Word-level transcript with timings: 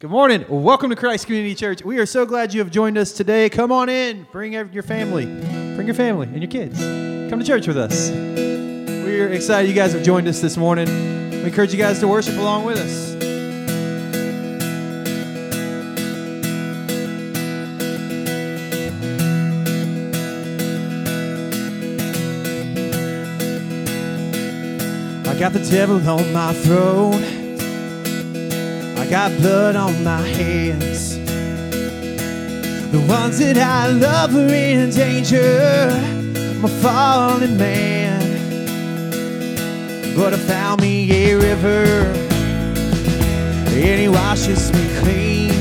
Good 0.00 0.08
morning. 0.08 0.46
Welcome 0.48 0.88
to 0.88 0.96
Christ 0.96 1.26
Community 1.26 1.54
Church. 1.54 1.84
We 1.84 1.98
are 1.98 2.06
so 2.06 2.24
glad 2.24 2.54
you 2.54 2.60
have 2.60 2.70
joined 2.70 2.96
us 2.96 3.12
today. 3.12 3.50
Come 3.50 3.70
on 3.70 3.90
in. 3.90 4.26
Bring 4.32 4.54
your 4.54 4.82
family. 4.82 5.26
Bring 5.26 5.86
your 5.86 5.94
family 5.94 6.26
and 6.26 6.40
your 6.40 6.50
kids. 6.50 6.80
Come 7.28 7.38
to 7.38 7.44
church 7.44 7.66
with 7.66 7.76
us. 7.76 8.08
We're 8.08 9.28
excited 9.28 9.68
you 9.68 9.74
guys 9.74 9.92
have 9.92 10.02
joined 10.02 10.26
us 10.26 10.40
this 10.40 10.56
morning. 10.56 10.88
We 11.30 11.44
encourage 11.44 11.72
you 11.72 11.78
guys 11.78 12.00
to 12.00 12.08
worship 12.08 12.34
along 12.38 12.64
with 12.64 12.78
us. 12.78 13.10
I 25.28 25.38
got 25.38 25.52
the 25.52 25.68
devil 25.70 25.96
on 26.08 26.32
my 26.32 26.54
throne 26.54 27.39
got 29.10 29.36
blood 29.38 29.74
on 29.74 30.04
my 30.04 30.20
hands. 30.20 31.18
The 32.92 33.04
ones 33.08 33.40
that 33.40 33.58
I 33.58 33.88
love 33.88 34.36
are 34.36 34.54
in 34.54 34.90
danger. 34.90 35.90
I'm 36.36 36.64
a 36.64 36.68
fallen 36.68 37.56
man. 37.58 38.20
But 40.16 40.34
I 40.34 40.36
found 40.36 40.80
me 40.80 41.10
a 41.10 41.34
river, 41.34 42.04
and 43.66 44.00
he 44.00 44.08
washes 44.08 44.72
me 44.72 44.86
clean. 45.00 45.58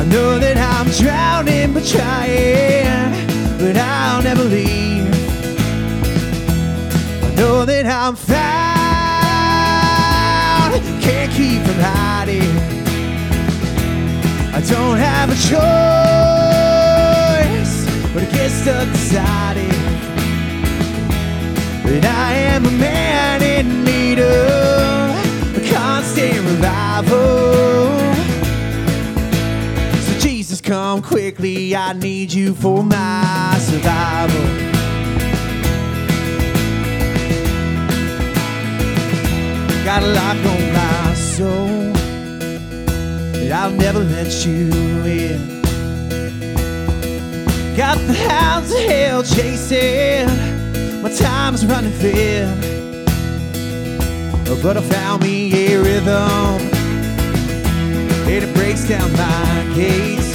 I 0.00 0.04
know 0.06 0.38
that 0.38 0.56
I'm 0.56 0.88
drowning, 0.92 1.74
but 1.74 1.84
trying, 1.84 3.12
but 3.58 3.76
I'll 3.76 4.22
never 4.22 4.44
leave. 4.44 5.12
I 7.22 7.34
know 7.34 7.66
that 7.66 7.84
I'm 7.84 8.16
found 8.16 8.63
can't 11.00 11.32
keep 11.32 11.62
from 11.62 11.78
hiding. 11.78 12.42
I 14.54 14.60
don't 14.60 14.98
have 14.98 15.30
a 15.30 15.34
choice, 15.34 15.64
but 18.12 18.22
I 18.22 18.26
get 18.32 18.50
stuck 18.50 18.88
deciding 18.92 19.68
that 21.84 22.04
I 22.04 22.34
am 22.34 22.66
a 22.66 22.70
man 22.70 23.42
in 23.42 23.84
need 23.84 24.18
of 24.18 25.56
a 25.56 25.60
constant 25.72 26.38
revival. 26.48 27.98
So 30.02 30.18
Jesus, 30.18 30.60
come 30.60 31.02
quickly. 31.02 31.76
I 31.76 31.92
need 31.92 32.32
you 32.32 32.54
for 32.54 32.82
my 32.82 33.56
survival. 33.60 34.73
Got 39.94 40.02
a 40.02 40.06
lock 40.06 40.36
on 40.52 40.72
my 40.72 41.14
soul 41.14 41.92
I'll 43.52 43.70
never 43.70 44.00
let 44.00 44.44
you 44.44 44.68
in. 45.04 45.62
Got 47.76 47.98
the 47.98 48.14
hounds 48.28 48.72
of 48.72 48.80
hell 48.80 49.22
chasing, 49.22 50.26
my 51.00 51.10
time's 51.10 51.64
running 51.64 51.92
thin. 51.92 52.48
Oh, 54.48 54.58
but 54.60 54.76
I 54.76 54.80
found 54.80 55.22
me 55.22 55.36
a 55.66 55.80
rhythm, 55.80 56.60
and 58.26 58.44
it 58.44 58.52
breaks 58.54 58.88
down 58.88 59.12
my 59.12 59.72
gates. 59.76 60.32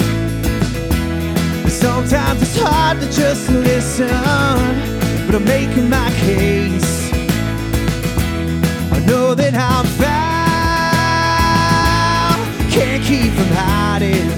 Sometimes 1.73 2.41
it's 2.41 2.57
hard 2.57 3.01
to 3.01 3.07
just 3.11 3.49
listen, 3.49 4.07
but 5.25 5.35
I'm 5.35 5.43
making 5.43 5.89
my 5.89 6.09
case 6.11 6.88
know 9.09 9.33
that 9.33 9.55
I'm 9.55 9.85
found. 9.97 10.09
Can't 12.71 13.03
keep 13.03 13.33
from 13.33 13.49
hiding. 13.57 14.29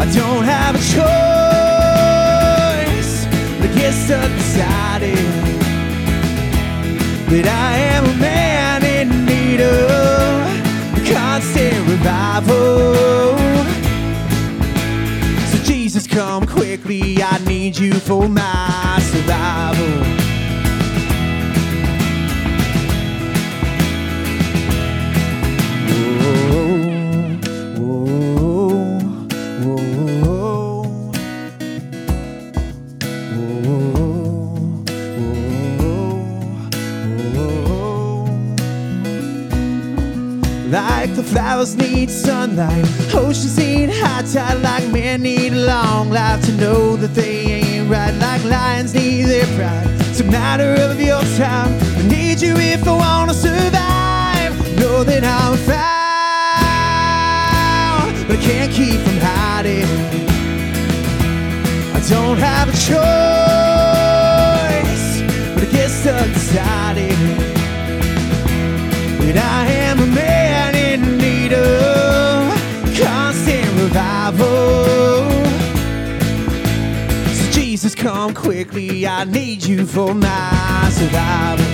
I 0.00 0.04
don't 0.12 0.44
have 0.44 0.74
a 0.74 0.82
choice, 0.96 1.12
but 3.60 3.70
get 3.78 3.94
stuck 3.94 4.30
deciding 4.42 5.30
that 7.30 7.46
I 7.46 7.76
am 7.94 8.04
a 8.04 8.14
man 8.18 8.84
in 8.84 9.24
need 9.24 9.60
of 9.60 10.42
constant 11.06 11.88
revival. 11.88 13.36
So 15.50 15.56
Jesus, 15.62 16.06
come 16.08 16.46
quickly. 16.46 17.22
I 17.22 17.38
need 17.46 17.78
you 17.78 17.92
for 17.92 18.28
my 18.28 18.98
survival. 19.12 20.21
Flowers 41.32 41.74
need 41.76 42.10
sunlight, 42.10 42.84
oceans 43.14 43.56
need 43.56 43.88
high 43.90 44.22
tide, 44.22 44.60
like 44.60 44.86
men 44.92 45.22
need 45.22 45.54
a 45.54 45.56
long 45.56 46.10
life 46.10 46.44
to 46.44 46.52
know 46.52 46.94
that 46.96 47.14
they 47.14 47.38
ain't 47.46 47.90
right, 47.90 48.12
like 48.16 48.44
lions 48.44 48.92
need 48.94 49.22
their 49.22 49.46
pride. 49.56 49.86
It's 50.10 50.20
a 50.20 50.24
matter 50.24 50.74
of 50.82 51.00
your 51.00 51.22
time. 51.38 51.72
I 51.96 52.02
need 52.06 52.42
you 52.42 52.54
if 52.56 52.86
I 52.86 52.92
wanna 52.92 53.32
survive. 53.32 54.52
Know 54.78 55.04
that 55.04 55.24
I'm 55.24 55.56
found, 55.56 55.78
but 58.28 58.38
I 58.38 58.40
can't 58.42 58.70
keep 58.70 59.00
from 59.00 59.18
hiding. 59.18 59.88
I 61.96 62.00
don't 62.10 62.38
have 62.38 62.68
a 62.68 62.72
choice, 62.72 63.41
come 78.02 78.34
quickly. 78.34 79.06
I 79.06 79.22
need 79.22 79.62
you 79.62 79.86
for 79.86 80.12
my 80.12 80.90
survival. 80.90 81.64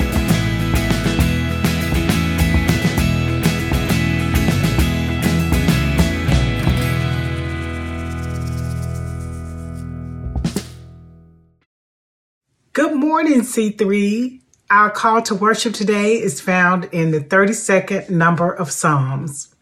Good 12.74 12.94
morning, 12.94 13.40
C3. 13.40 14.40
Our 14.70 14.90
call 14.90 15.22
to 15.22 15.34
worship 15.34 15.72
today 15.72 16.20
is 16.20 16.42
found 16.42 16.90
in 16.92 17.10
the 17.10 17.20
32nd 17.20 18.10
number 18.10 18.52
of 18.52 18.70
Psalms. 18.70 19.54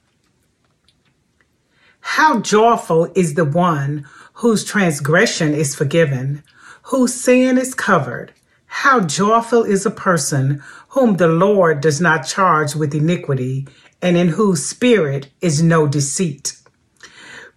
How 2.00 2.40
joyful 2.40 3.12
is 3.14 3.34
the 3.34 3.44
one 3.44 4.04
whose 4.34 4.64
transgression 4.64 5.54
is 5.54 5.76
forgiven, 5.76 6.42
whose 6.86 7.12
sin 7.12 7.58
is 7.58 7.74
covered. 7.74 8.32
How 8.66 9.00
joyful 9.00 9.64
is 9.64 9.84
a 9.84 9.90
person 9.90 10.62
whom 10.90 11.16
the 11.16 11.26
Lord 11.26 11.80
does 11.80 12.00
not 12.00 12.28
charge 12.28 12.76
with 12.76 12.94
iniquity, 12.94 13.66
and 14.00 14.16
in 14.16 14.28
whose 14.28 14.64
spirit 14.64 15.28
is 15.40 15.60
no 15.60 15.88
deceit. 15.88 16.56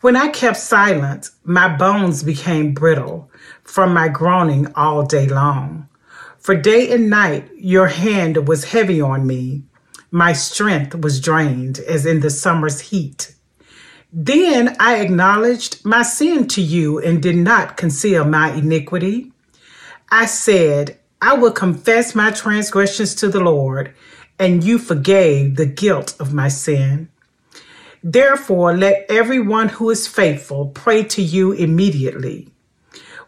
When 0.02 0.16
I 0.16 0.30
kept 0.30 0.58
silent, 0.58 1.30
my 1.44 1.68
bones 1.78 2.24
became 2.24 2.74
brittle 2.74 3.30
from 3.64 3.94
my 3.94 4.08
groaning 4.08 4.74
all 4.74 5.06
day 5.06 5.28
long. 5.28 5.88
For 6.40 6.56
day 6.56 6.92
and 6.92 7.08
night 7.08 7.52
your 7.56 7.88
hand 7.88 8.48
was 8.48 8.72
heavy 8.72 9.00
on 9.00 9.28
me. 9.28 9.62
My 10.10 10.34
strength 10.34 10.96
was 10.96 11.22
drained 11.22 11.78
as 11.78 12.04
in 12.04 12.22
the 12.22 12.32
summer's 12.32 12.80
heat. 12.80 13.36
Then 14.12 14.76
I 14.80 14.98
acknowledged 14.98 15.86
my 15.86 16.02
sin 16.02 16.48
to 16.50 16.62
you 16.62 17.00
and 17.00 17.22
did 17.22 17.36
not 17.36 17.78
conceal 17.78 18.26
my 18.26 18.52
iniquity. 18.52 19.32
I 20.12 20.26
said, 20.26 20.98
I 21.22 21.34
will 21.36 21.52
confess 21.52 22.16
my 22.16 22.32
transgressions 22.32 23.14
to 23.16 23.28
the 23.28 23.40
Lord, 23.40 23.94
and 24.40 24.64
you 24.64 24.80
forgave 24.80 25.58
the 25.58 25.66
guilt 25.66 26.16
of 26.20 26.34
my 26.34 26.48
sin. 26.48 27.10
Therefore, 28.02 28.76
let 28.76 29.06
everyone 29.10 29.70
who 29.70 29.90
is 29.90 30.08
faithful 30.08 30.68
pray 30.70 31.04
to 31.04 31.22
you 31.22 31.52
immediately. 31.52 32.48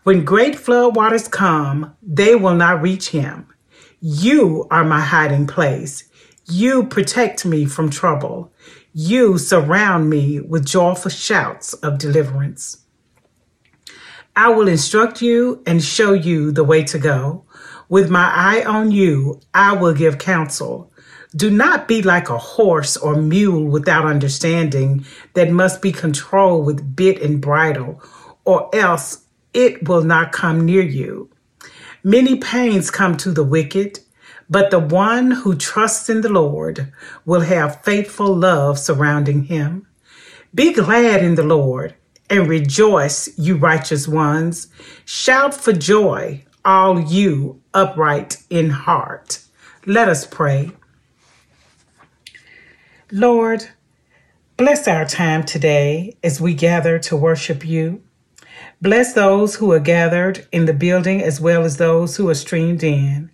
When 0.03 0.25
great 0.25 0.55
flood 0.55 0.95
waters 0.95 1.27
come, 1.27 1.95
they 2.01 2.33
will 2.33 2.55
not 2.55 2.81
reach 2.81 3.09
him. 3.09 3.47
You 3.99 4.67
are 4.71 4.83
my 4.83 5.01
hiding 5.01 5.45
place. 5.45 6.05
You 6.49 6.85
protect 6.85 7.45
me 7.45 7.65
from 7.65 7.91
trouble. 7.91 8.51
You 8.93 9.37
surround 9.37 10.09
me 10.09 10.41
with 10.41 10.65
joyful 10.65 11.11
shouts 11.11 11.73
of 11.75 11.97
deliverance. 11.97 12.83
I 14.35 14.49
will 14.49 14.67
instruct 14.67 15.21
you 15.21 15.63
and 15.65 15.81
show 15.81 16.11
you 16.11 16.51
the 16.51 16.65
way 16.65 16.83
to 16.83 16.99
go. 16.99 17.45
With 17.87 18.09
my 18.09 18.29
eye 18.33 18.65
on 18.65 18.91
you, 18.91 19.39
I 19.53 19.73
will 19.73 19.93
give 19.93 20.17
counsel. 20.17 20.91
Do 21.33 21.49
not 21.49 21.87
be 21.87 22.01
like 22.01 22.29
a 22.29 22.37
horse 22.37 22.97
or 22.97 23.15
mule 23.15 23.63
without 23.63 24.05
understanding 24.05 25.05
that 25.35 25.51
must 25.51 25.81
be 25.81 25.93
controlled 25.93 26.65
with 26.65 26.93
bit 26.93 27.21
and 27.21 27.39
bridle, 27.39 28.03
or 28.43 28.69
else 28.75 29.23
it 29.53 29.87
will 29.87 30.03
not 30.03 30.33
come 30.33 30.65
near 30.65 30.81
you. 30.81 31.29
Many 32.03 32.39
pains 32.39 32.91
come 32.91 33.15
to 33.17 33.31
the 33.31 33.43
wicked, 33.43 33.99
but 34.51 34.69
the 34.69 34.79
one 34.79 35.31
who 35.31 35.55
trusts 35.55 36.09
in 36.09 36.19
the 36.19 36.29
Lord 36.29 36.91
will 37.25 37.39
have 37.39 37.83
faithful 37.83 38.35
love 38.35 38.77
surrounding 38.77 39.45
him. 39.45 39.87
Be 40.53 40.73
glad 40.73 41.23
in 41.23 41.35
the 41.35 41.43
Lord 41.43 41.95
and 42.29 42.49
rejoice, 42.49 43.29
you 43.39 43.55
righteous 43.55 44.09
ones. 44.09 44.67
Shout 45.05 45.53
for 45.53 45.71
joy, 45.71 46.43
all 46.65 46.99
you 46.99 47.61
upright 47.73 48.43
in 48.49 48.69
heart. 48.69 49.39
Let 49.85 50.09
us 50.09 50.27
pray. 50.27 50.71
Lord, 53.09 53.69
bless 54.57 54.85
our 54.85 55.05
time 55.05 55.45
today 55.45 56.17
as 56.25 56.41
we 56.41 56.53
gather 56.55 56.99
to 56.99 57.15
worship 57.15 57.65
you. 57.65 58.03
Bless 58.81 59.13
those 59.13 59.55
who 59.55 59.71
are 59.71 59.79
gathered 59.79 60.45
in 60.51 60.65
the 60.65 60.73
building 60.73 61.21
as 61.21 61.39
well 61.39 61.63
as 61.63 61.77
those 61.77 62.17
who 62.17 62.27
are 62.27 62.35
streamed 62.35 62.83
in. 62.83 63.30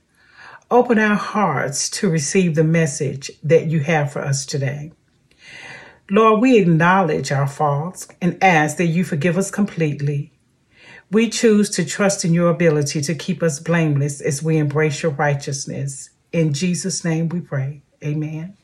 Open 0.69 0.99
our 0.99 1.15
hearts 1.15 1.89
to 1.89 2.09
receive 2.09 2.55
the 2.55 2.63
message 2.63 3.31
that 3.41 3.67
you 3.67 3.79
have 3.79 4.11
for 4.11 4.19
us 4.19 4.45
today. 4.45 4.91
Lord, 6.11 6.41
we 6.41 6.57
acknowledge 6.57 7.31
our 7.31 7.47
faults 7.47 8.07
and 8.21 8.41
ask 8.43 8.75
that 8.75 8.87
you 8.87 9.05
forgive 9.05 9.37
us 9.37 9.49
completely. 9.49 10.33
We 11.09 11.29
choose 11.29 11.69
to 11.71 11.85
trust 11.85 12.25
in 12.25 12.33
your 12.33 12.49
ability 12.49 12.99
to 13.01 13.15
keep 13.15 13.41
us 13.41 13.61
blameless 13.61 14.19
as 14.19 14.43
we 14.43 14.57
embrace 14.57 15.01
your 15.01 15.13
righteousness. 15.13 16.09
In 16.33 16.51
Jesus' 16.51 17.05
name 17.05 17.29
we 17.29 17.39
pray. 17.39 17.81
Amen. 18.03 18.57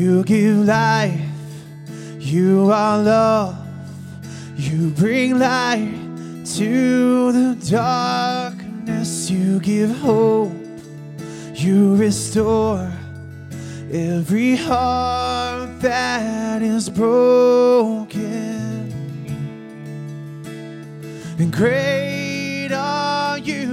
You 0.00 0.24
give 0.24 0.56
life, 0.64 1.20
you 2.18 2.70
are 2.72 3.02
love, 3.02 3.54
you 4.56 4.88
bring 4.92 5.38
light 5.38 5.92
to 6.56 7.32
the 7.32 7.70
darkness, 7.70 9.28
you 9.28 9.60
give 9.60 9.94
hope, 9.98 10.54
you 11.52 11.96
restore 11.96 12.90
every 13.92 14.56
heart 14.56 15.82
that 15.82 16.62
is 16.62 16.88
broken. 16.88 18.08
And 21.38 21.52
great 21.52 22.70
are 22.72 23.36
you, 23.36 23.66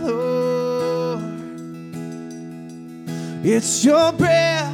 Lord. 0.00 1.24
It's 3.44 3.84
your 3.84 4.12
breath 4.12 4.71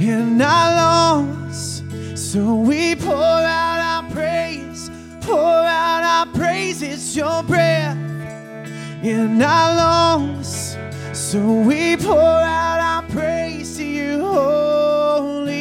in 0.00 0.40
our 0.40 0.74
lungs. 0.74 1.82
So 2.14 2.54
we 2.54 2.94
pour 2.96 3.12
out 3.12 4.02
our 4.04 4.10
praise, 4.10 4.90
pour 5.20 5.36
out 5.36 6.02
our 6.02 6.26
praise. 6.34 6.82
It's 6.82 7.14
your 7.14 7.42
breath 7.42 7.96
in 9.02 9.42
our 9.42 9.76
lungs. 9.76 10.76
So 11.12 11.38
we 11.38 11.96
pour 11.96 12.16
out 12.16 12.80
our 12.80 13.02
praise 13.10 13.76
to 13.76 13.84
you, 13.84 14.20
holy. 14.24 15.60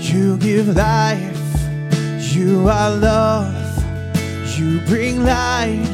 You 0.00 0.36
give 0.38 0.74
life, 0.74 1.40
you 2.34 2.68
are 2.68 2.90
love. 2.90 3.55
You 4.56 4.80
bring 4.86 5.22
light 5.22 5.84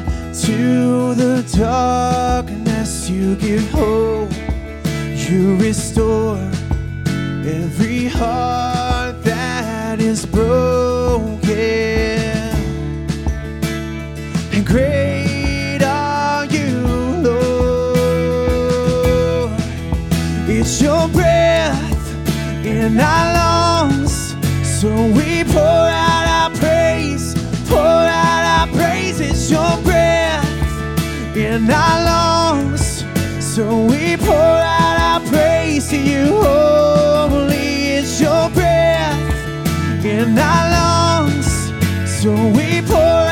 to 0.45 1.15
the 1.17 1.43
darkness. 1.59 3.11
You 3.11 3.35
give 3.35 3.69
hope. 3.73 4.31
You 5.17 5.57
restore 5.57 6.39
every 7.45 8.07
heart 8.07 9.25
that 9.25 10.01
is 10.01 10.25
broken. 10.25 11.43
And 14.53 14.65
great 14.65 15.83
are 15.83 16.45
you, 16.45 16.79
Lord. 17.27 17.51
It's 20.49 20.81
your 20.81 21.09
breath 21.09 22.07
in 22.65 23.01
our 23.01 23.35
lungs. 23.35 24.37
So 24.81 24.89
we 25.17 25.32
in 31.55 31.71
our 31.71 32.05
lungs. 32.05 33.05
So 33.41 33.85
we 33.85 34.17
pour 34.17 34.59
out 34.79 34.97
our 35.11 35.21
praise 35.29 35.91
to 35.91 35.99
you, 35.99 36.25
holy. 36.43 37.97
It's 37.97 38.21
your 38.21 38.49
breath 38.51 40.05
in 40.05 40.39
our 40.39 40.65
lungs. 40.77 41.53
So 42.21 42.31
we 42.57 42.81
pour 42.83 43.32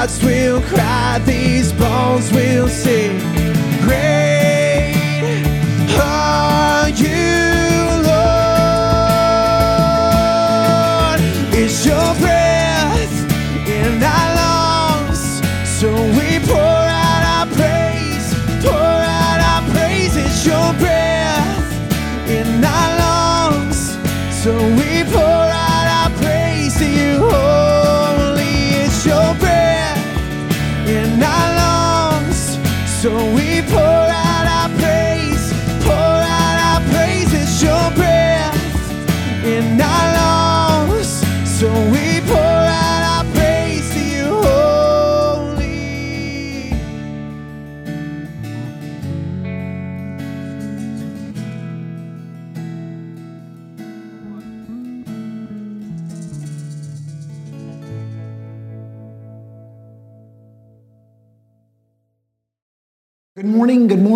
hearts 0.00 0.24
will 0.24 0.62
cry, 0.62 1.20
these 1.26 1.74
bones 1.74 2.32
will 2.32 2.68
sing. 2.68 3.09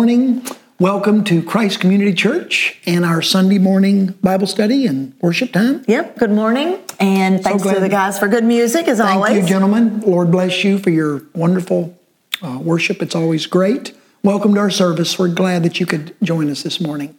Morning. 0.05 0.45
Welcome 0.77 1.23
to 1.23 1.41
Christ 1.41 1.79
Community 1.79 2.13
Church 2.13 2.79
and 2.85 3.03
our 3.03 3.23
Sunday 3.23 3.57
morning 3.57 4.13
Bible 4.21 4.45
study 4.45 4.85
and 4.85 5.15
worship 5.19 5.51
time. 5.51 5.83
Yep, 5.87 6.19
good 6.19 6.29
morning. 6.29 6.77
And 6.99 7.41
thanks 7.41 7.63
glad- 7.63 7.73
to 7.73 7.79
the 7.79 7.89
guys 7.89 8.19
for 8.19 8.27
good 8.27 8.43
music 8.43 8.87
as 8.87 8.99
Thank 8.99 9.15
always. 9.15 9.31
Thank 9.31 9.41
you, 9.41 9.49
gentlemen. 9.49 10.01
Lord 10.01 10.29
bless 10.29 10.63
you 10.63 10.77
for 10.77 10.91
your 10.91 11.23
wonderful 11.33 11.97
uh, 12.43 12.59
worship. 12.61 13.01
It's 13.01 13.15
always 13.15 13.47
great. 13.47 13.97
Welcome 14.21 14.53
to 14.53 14.59
our 14.59 14.69
service. 14.69 15.17
We're 15.17 15.29
glad 15.29 15.63
that 15.63 15.79
you 15.79 15.87
could 15.87 16.15
join 16.21 16.51
us 16.51 16.61
this 16.61 16.79
morning. 16.79 17.17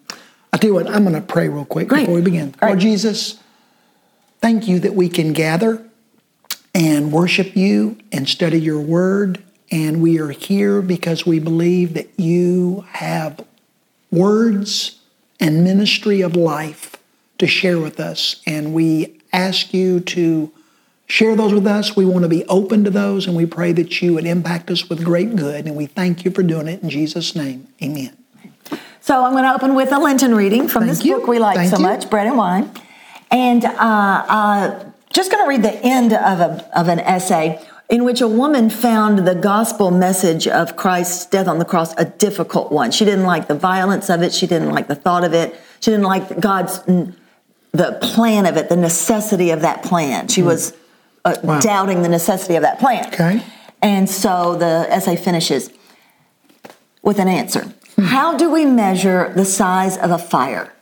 I 0.52 0.58
tell 0.58 0.68
you 0.68 0.74
what, 0.74 0.88
I'm 0.88 1.02
going 1.02 1.16
to 1.16 1.20
pray 1.20 1.48
real 1.48 1.64
quick 1.64 1.88
Great. 1.88 2.02
before 2.02 2.14
we 2.14 2.20
begin. 2.20 2.52
Great. 2.52 2.68
Lord 2.68 2.78
Jesus, 2.78 3.40
thank 4.40 4.68
you 4.68 4.78
that 4.78 4.94
we 4.94 5.08
can 5.08 5.32
gather 5.32 5.84
and 6.72 7.10
worship 7.10 7.56
you 7.56 7.98
and 8.12 8.28
study 8.28 8.60
your 8.60 8.78
word. 8.78 9.42
And 9.70 10.00
we 10.00 10.18
are 10.20 10.30
here 10.30 10.80
because 10.80 11.26
we 11.26 11.38
believe 11.38 11.94
that 11.94 12.08
you 12.18 12.84
have 12.92 13.44
words 14.10 15.00
and 15.40 15.64
ministry 15.64 16.20
of 16.20 16.36
life 16.36 16.96
to 17.38 17.46
share 17.46 17.78
with 17.78 18.00
us. 18.00 18.42
And 18.46 18.72
we 18.72 19.20
ask 19.32 19.74
you 19.74 20.00
to 20.00 20.52
share 21.06 21.36
those 21.36 21.52
with 21.52 21.66
us. 21.66 21.96
We 21.96 22.04
want 22.04 22.22
to 22.22 22.28
be 22.28 22.44
open 22.46 22.84
to 22.84 22.90
those, 22.90 23.26
and 23.26 23.36
we 23.36 23.46
pray 23.46 23.72
that 23.72 24.00
you 24.00 24.14
would 24.14 24.24
impact 24.24 24.70
us 24.70 24.88
with 24.88 25.04
great 25.04 25.36
good. 25.36 25.66
And 25.66 25.76
we 25.76 25.86
thank 25.86 26.24
you 26.24 26.30
for 26.30 26.42
doing 26.42 26.68
it 26.68 26.82
in 26.82 26.90
Jesus' 26.90 27.34
name. 27.34 27.68
Amen. 27.82 28.16
So 29.00 29.24
I'm 29.24 29.32
going 29.32 29.44
to 29.44 29.54
open 29.54 29.74
with 29.74 29.92
a 29.92 29.98
Lenten 29.98 30.34
reading 30.34 30.66
from 30.66 30.84
Thank 30.84 30.98
this 30.98 31.04
you. 31.04 31.16
book 31.16 31.28
we 31.28 31.38
like 31.38 31.56
Thank 31.56 31.70
so 31.70 31.76
you. 31.76 31.82
much, 31.82 32.10
Bread 32.10 32.26
and 32.26 32.36
Wine. 32.36 32.70
And 33.30 33.64
uh, 33.64 33.70
uh, 33.78 34.84
just 35.12 35.30
going 35.30 35.44
to 35.44 35.48
read 35.48 35.62
the 35.62 35.74
end 35.84 36.12
of, 36.12 36.40
a, 36.40 36.78
of 36.78 36.88
an 36.88 36.98
essay 37.00 37.64
in 37.88 38.04
which 38.04 38.20
a 38.20 38.28
woman 38.28 38.68
found 38.68 39.26
the 39.26 39.34
gospel 39.34 39.90
message 39.90 40.48
of 40.48 40.76
Christ's 40.76 41.26
death 41.26 41.46
on 41.46 41.58
the 41.58 41.64
cross 41.64 41.94
a 41.96 42.04
difficult 42.04 42.72
one. 42.72 42.90
She 42.90 43.04
didn't 43.04 43.26
like 43.26 43.46
the 43.46 43.54
violence 43.54 44.10
of 44.10 44.22
it. 44.22 44.32
She 44.32 44.46
didn't 44.46 44.70
like 44.70 44.88
the 44.88 44.96
thought 44.96 45.24
of 45.24 45.34
it. 45.34 45.54
She 45.80 45.90
didn't 45.90 46.06
like 46.06 46.40
God's 46.40 46.80
the 47.76 47.98
plan 48.00 48.46
of 48.46 48.56
it, 48.56 48.68
the 48.68 48.76
necessity 48.76 49.50
of 49.50 49.60
that 49.60 49.82
plan. 49.82 50.28
She 50.28 50.40
hmm. 50.40 50.48
was 50.48 50.74
uh, 51.24 51.36
Wow. 51.42 51.60
doubting 51.60 52.02
the 52.02 52.08
necessity 52.08 52.56
of 52.56 52.62
that 52.62 52.78
plan. 52.78 53.06
Okay. 53.08 53.42
And 53.82 54.08
so 54.08 54.56
the 54.56 54.86
essay 54.88 55.16
finishes 55.16 55.70
with 57.02 57.18
an 57.18 57.28
answer. 57.28 57.72
Hmm. 57.96 58.04
How 58.04 58.36
do 58.36 58.50
we 58.50 58.64
measure 58.64 59.32
the 59.34 59.44
size 59.44 59.96
of 59.98 60.10
a 60.10 60.18
fire? 60.18 60.72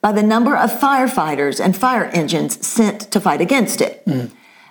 By 0.00 0.12
the 0.12 0.22
number 0.22 0.56
of 0.56 0.70
firefighters 0.72 1.62
and 1.62 1.76
fire 1.76 2.06
engines 2.06 2.66
sent 2.66 3.10
to 3.12 3.20
fight 3.20 3.40
against 3.40 3.80
it. 3.80 4.02
Hmm. 4.06 4.26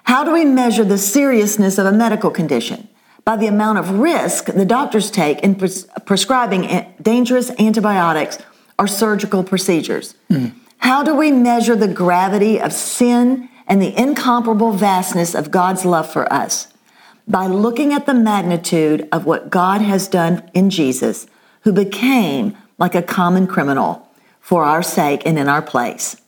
How 0.10 0.24
do 0.24 0.34
we 0.34 0.44
measure 0.44 0.84
the 0.84 0.98
seriousness 0.98 1.78
of 1.78 1.86
a 1.86 1.92
medical 1.92 2.32
condition? 2.32 2.88
By 3.25 3.36
the 3.36 3.46
amount 3.46 3.78
of 3.78 4.00
risk 4.00 4.46
the 4.46 4.66
doctors 4.66 5.12
take 5.12 5.39
in 5.42 5.54
pres- 5.54 5.86
prescribing 6.08 6.63
dangerous 7.00 7.51
antibiotics 7.60 8.39
or 8.80 8.88
surgical 8.88 9.44
procedures. 9.44 10.16
How 10.80 11.04
do 11.04 11.16
we 11.16 11.32
measure 11.32 11.75
the 11.75 11.88
gravity 11.88 12.60
of 12.60 12.74
sin 12.74 13.50
and 13.68 13.80
the 13.80 13.96
incomparable 13.96 14.72
vastness 14.72 15.36
of 15.36 15.51
God's 15.51 15.86
love 15.86 16.12
for 16.12 16.25
us? 16.34 16.74
By 17.28 17.46
looking 17.46 17.94
at 17.94 18.08
the 18.08 18.16
magnitude 18.16 19.08
of 19.12 19.28
what 19.28 19.51
God 19.51 19.82
has 19.82 20.08
done 20.08 20.50
in 20.56 20.72
Jesus, 20.72 21.28
who 21.66 21.72
became 21.72 22.58
like 22.80 22.96
a 22.96 23.04
common 23.04 23.46
criminal 23.46 24.10
for 24.39 24.63
our 24.63 24.82
sake 24.82 25.22
and 25.28 25.38
in 25.38 25.48
our 25.48 25.62
place. 25.62 26.20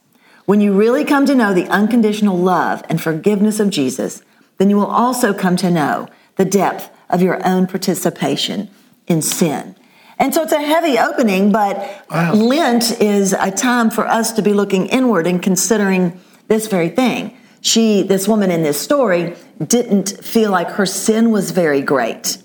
When 0.45 0.62
you 0.62 0.74
really 0.74 1.05
come 1.05 1.25
to 1.25 1.36
know 1.36 1.53
the 1.53 1.67
unconditional 1.67 2.38
love 2.38 2.83
and 2.89 3.01
forgiveness 3.01 3.60
of 3.60 3.69
Jesus, 3.69 4.24
then 4.57 4.69
you 4.69 4.75
will 4.75 4.86
also 4.86 5.33
come 5.33 5.55
to 5.57 5.71
know 5.71 6.07
the 6.36 6.45
depth 6.45 6.89
of 7.10 7.21
your 7.21 7.45
own 7.45 7.67
participation 7.67 8.69
in 9.07 9.21
sin. 9.21 9.75
And 10.17 10.33
so 10.33 10.43
it's 10.43 10.53
a 10.53 10.62
heavy 10.62 11.00
opening, 11.00 11.51
but 11.51 11.77
Wow. 12.12 12.33
Lent 12.33 13.01
is 13.01 13.33
a 13.33 13.50
time 13.50 13.89
for 13.89 14.05
us 14.07 14.31
to 14.33 14.41
be 14.41 14.53
looking 14.53 14.88
inward 14.88 15.25
and 15.25 15.41
considering 15.41 16.19
this 16.48 16.67
very 16.67 16.89
thing. 16.89 17.36
She, 17.62 18.03
this 18.03 18.27
woman 18.27 18.51
in 18.51 18.63
this 18.63 18.79
story, 18.79 19.36
didn't 19.65 20.10
feel 20.24 20.51
like 20.51 20.69
her 20.71 20.86
sin 20.86 21.31
was 21.31 21.51
very 21.51 21.81
great. 21.81 22.38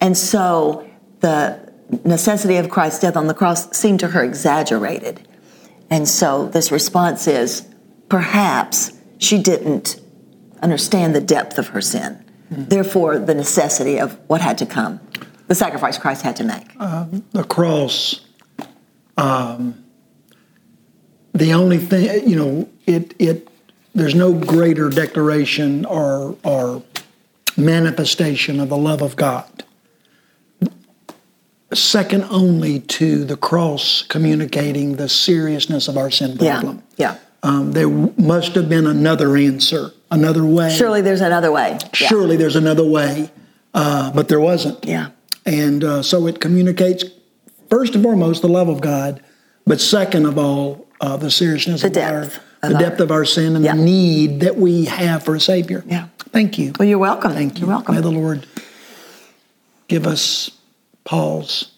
And 0.00 0.16
so 0.16 0.88
the 1.20 1.72
necessity 2.04 2.56
of 2.56 2.68
Christ's 2.70 3.00
death 3.00 3.16
on 3.16 3.26
the 3.26 3.34
cross 3.34 3.76
seemed 3.76 4.00
to 4.00 4.08
her 4.08 4.22
exaggerated. 4.22 5.26
And 5.94 6.08
so 6.08 6.48
this 6.48 6.72
response 6.72 7.28
is 7.28 7.68
perhaps 8.08 8.90
she 9.18 9.40
didn't 9.40 10.00
understand 10.60 11.14
the 11.14 11.20
depth 11.20 11.56
of 11.56 11.68
her 11.68 11.80
sin. 11.80 12.20
Therefore, 12.50 13.20
the 13.20 13.34
necessity 13.34 14.00
of 14.00 14.18
what 14.26 14.40
had 14.40 14.58
to 14.58 14.66
come, 14.66 14.98
the 15.46 15.54
sacrifice 15.54 15.96
Christ 15.96 16.22
had 16.22 16.34
to 16.36 16.44
make. 16.44 16.66
the 17.30 17.44
cross, 17.44 18.26
um, 19.16 19.84
the 21.32 21.52
only 21.52 21.78
thing, 21.78 22.28
you 22.28 22.34
know, 22.34 22.68
it, 22.86 23.14
it, 23.20 23.46
there's 23.94 24.16
no 24.16 24.34
greater 24.34 24.90
declaration 24.90 25.84
or, 25.84 26.36
or 26.42 26.82
manifestation 27.56 28.58
of 28.58 28.68
the 28.68 28.76
love 28.76 29.00
of 29.00 29.14
God. 29.14 29.64
Second 31.72 32.24
only 32.30 32.80
to 32.80 33.24
the 33.24 33.36
cross 33.36 34.02
communicating 34.02 34.96
the 34.96 35.08
seriousness 35.08 35.88
of 35.88 35.96
our 35.96 36.10
sin 36.10 36.36
yeah, 36.38 36.60
problem. 36.60 36.82
yeah. 36.96 37.16
Um, 37.42 37.72
there 37.72 37.88
must 37.88 38.54
have 38.54 38.68
been 38.68 38.86
another 38.86 39.36
answer, 39.36 39.90
another 40.10 40.44
way. 40.44 40.70
Surely 40.70 41.00
there's 41.00 41.20
another 41.20 41.50
way. 41.50 41.72
Yeah. 41.80 41.88
Surely 42.08 42.36
there's 42.36 42.56
another 42.56 42.84
way, 42.88 43.30
uh, 43.74 44.12
but 44.12 44.28
there 44.28 44.40
wasn't. 44.40 44.84
Yeah. 44.84 45.10
And 45.44 45.82
uh, 45.84 46.02
so 46.02 46.26
it 46.26 46.40
communicates, 46.40 47.04
first 47.68 47.94
and 47.94 48.02
foremost, 48.04 48.40
the 48.42 48.48
love 48.48 48.68
of 48.68 48.80
God, 48.80 49.22
but 49.66 49.80
second 49.80 50.26
of 50.26 50.38
all, 50.38 50.86
uh, 51.00 51.16
the 51.16 51.30
seriousness 51.30 51.80
The 51.82 51.88
of 51.88 51.92
depth 51.94 52.12
our, 52.12 52.20
of 52.22 52.40
the 52.70 52.74
our- 52.76 52.80
depth 52.80 53.00
of 53.00 53.10
our 53.10 53.24
sin 53.24 53.56
and 53.56 53.64
Yeah. 53.64 53.74
the 53.76 53.82
need 53.82 54.40
that 54.40 54.56
we 54.56 54.84
have 54.84 55.22
for 55.24 55.34
a 55.34 55.40
Savior. 55.40 55.82
Yeah. 55.86 56.08
Thank 56.30 56.58
you. 56.58 56.72
Well, 56.78 56.88
you're 56.88 56.98
welcome. 56.98 57.32
Thank 57.32 57.54
you. 57.58 57.66
You're 57.66 57.74
welcome. 57.76 57.94
May 57.96 58.00
the 58.00 58.10
Lord 58.10 58.46
give 59.88 60.06
us 60.06 60.50
pause 61.04 61.70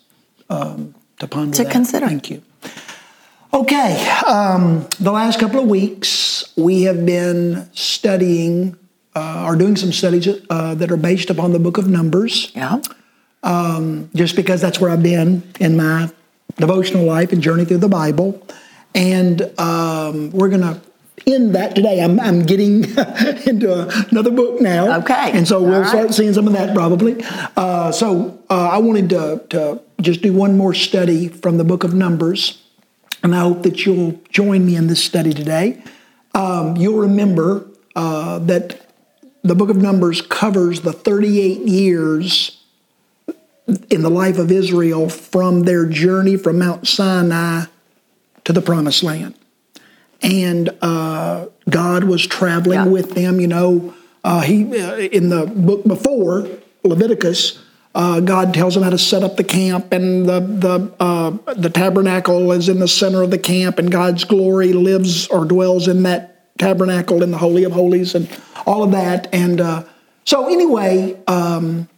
um, 0.51 0.95
to 1.21 1.27
ponder 1.29 1.57
To 1.57 1.65
that. 1.65 1.73
consider. 1.73 2.07
Thank 2.07 2.31
you. 2.31 2.43
Okay, 3.53 4.09
um, 4.27 4.87
the 5.01 5.11
last 5.13 5.41
couple 5.41 5.61
of 5.61 5.67
weeks 5.67 6.53
we 6.57 6.83
have 6.83 7.07
been 7.07 7.69
studying 7.73 8.77
uh, 9.15 9.45
or 9.47 9.57
doing 9.57 9.77
some 9.77 9.93
studies 9.93 10.29
uh, 10.51 10.75
that 10.75 10.91
are 10.91 10.97
based 10.99 11.31
upon 11.31 11.53
the 11.53 11.59
book 11.59 11.79
of 11.79 11.89
Numbers, 11.89 12.53
Yeah. 12.55 12.81
just 14.15 14.37
because 14.37 14.61
that's 14.61 14.79
where 14.79 14.91
I've 14.91 15.03
been 15.03 15.43
in 15.59 15.77
my 15.77 16.11
devotional 16.57 17.05
life 17.05 17.33
and 17.33 17.41
journey 17.43 17.65
through 17.65 17.79
the 17.79 17.89
Bible. 17.89 18.47
And 18.95 19.41
um, 19.59 20.31
we're 20.33 20.49
going 20.51 20.61
to 20.63 20.81
end 21.27 21.57
that 21.57 21.75
today. 21.75 22.01
I'm, 22.01 22.21
I'm 22.21 22.43
getting 22.43 22.85
into 23.47 24.09
another 24.11 24.31
book 24.31 24.61
now. 24.61 25.01
Okay. 25.01 25.33
And 25.33 25.47
so 25.47 25.61
we'll 25.61 25.81
right. 25.81 25.89
start 25.89 26.15
seeing 26.15 26.33
some 26.33 26.47
of 26.47 26.53
that 26.53 26.75
probably. 26.75 27.17
Uh, 27.57 27.91
so 27.91 28.39
uh, 28.49 28.69
I 28.69 28.79
wanted 28.79 29.11
to, 29.11 29.45
to 29.51 29.81
just 30.01 30.23
do 30.23 30.33
one 30.33 30.57
more 30.57 30.73
study 30.73 31.29
from 31.29 31.59
the 31.59 31.65
book 31.65 31.83
of 31.83 31.95
Numbers. 31.95 32.63
And 33.23 33.35
I 33.35 33.41
hope 33.41 33.65
that 33.65 33.85
you'll 33.85 34.21
join 34.31 34.65
me 34.65 34.77
in 34.77 34.87
this 34.87 35.03
study 35.03 35.33
today. 35.33 35.83
Um, 36.35 36.77
you'll 36.77 37.01
remember 37.01 37.67
uh, 37.97 38.39
that 38.41 38.87
the 39.43 39.57
book 39.57 39.71
of 39.71 39.77
Numbers 39.77 40.23
covers 40.23 40.83
the 40.83 40.93
38 40.93 41.63
years 41.63 42.63
in 43.91 44.03
the 44.03 44.11
life 44.11 44.39
of 44.39 44.53
Israel 44.53 45.09
from 45.09 45.63
their 45.63 45.87
journey 45.87 46.37
from 46.37 46.61
Mount 46.61 46.87
Sinai 46.87 47.65
to 48.45 48.53
the 48.53 48.63
promised 48.63 49.03
land. 49.03 49.35
And 50.23 50.71
uh, 50.81 51.47
God 51.69 52.05
was 52.05 52.27
traveling 52.27 52.81
Yeah. 52.81 52.87
with 52.87 53.15
them. 53.15 53.41
You 53.41 53.49
know, 53.49 53.95
uh, 54.25 54.41
he 54.41 54.65
uh, 54.81 54.97
in 54.97 55.29
the 55.29 55.47
book 55.47 55.85
before 55.85 56.49
Leviticus, 56.83 57.59
uh, 57.95 58.21
God 58.21 58.53
tells 58.55 58.75
them 58.75 58.83
how 58.83 58.91
to 58.91 58.99
set 58.99 59.23
up 59.23 59.37
the 59.37 59.45
camp, 59.45 59.93
and 59.93 60.27
the 60.29 60.41
the 60.41 60.93
uh, 61.01 61.31
the 61.55 61.71
tabernacle 61.71 62.53
is 62.53 62.69
in 62.69 62.79
the 62.79 62.89
center 62.89 63.23
of 63.23 63.31
the 63.31 63.39
camp, 63.39 63.79
and 63.79 63.91
God's 63.91 64.25
glory 64.25 64.73
lives 64.73 65.27
or 65.29 65.45
dwells 65.45 65.87
in 65.89 66.03
that 66.05 66.59
tabernacle 66.59 67.23
in 67.23 67.31
the 67.31 67.39
holy 67.39 67.65
of 67.65 67.73
holies, 67.73 68.15
and 68.15 68.29
all 68.67 68.83
of 68.83 68.91
that. 68.93 69.29
And 69.33 69.61
uh, 69.61 69.85
so, 70.25 70.49
anyway, 70.49 71.19
um, 71.27 71.89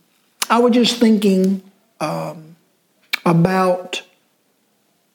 I 0.50 0.58
was 0.58 0.72
just 0.72 0.98
thinking 0.98 1.62
um, 2.00 2.56
about 3.24 4.02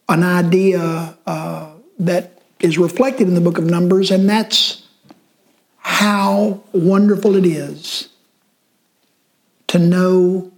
an 0.10 0.24
idea 0.24 1.16
uh, 1.26 1.72
that 2.00 2.33
is 2.64 2.78
reflected 2.78 3.28
in 3.28 3.36
the 3.36 3.42
book 3.42 3.60
of 3.60 3.66
Numbers, 3.66 4.10
and 4.10 4.28
that's 4.28 4.88
how 5.78 6.64
wonderful 6.72 7.36
it 7.36 7.46
is 7.46 8.10
to 9.68 9.78
know 9.78 10.52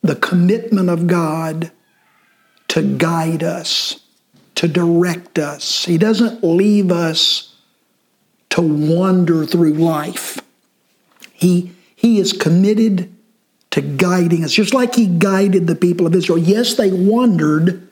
the 0.00 0.16
commitment 0.16 0.88
of 0.88 1.06
God 1.06 1.70
to 2.68 2.82
guide 2.82 3.42
us, 3.42 4.00
to 4.54 4.66
direct 4.66 5.38
us. 5.38 5.84
He 5.84 5.98
doesn't 5.98 6.42
leave 6.42 6.90
us 6.90 7.54
to 8.50 8.62
wander 8.62 9.44
through 9.44 9.74
life. 9.74 10.40
He, 11.32 11.72
he 11.94 12.18
is 12.18 12.32
committed 12.32 13.14
to 13.72 13.82
guiding 13.82 14.44
us, 14.44 14.52
just 14.52 14.72
like 14.72 14.94
he 14.94 15.06
guided 15.06 15.66
the 15.66 15.74
people 15.74 16.06
of 16.06 16.14
Israel. 16.14 16.38
Yes, 16.38 16.74
they 16.74 16.90
wandered 16.90 17.86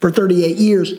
for 0.00 0.10
38 0.10 0.56
years, 0.56 0.94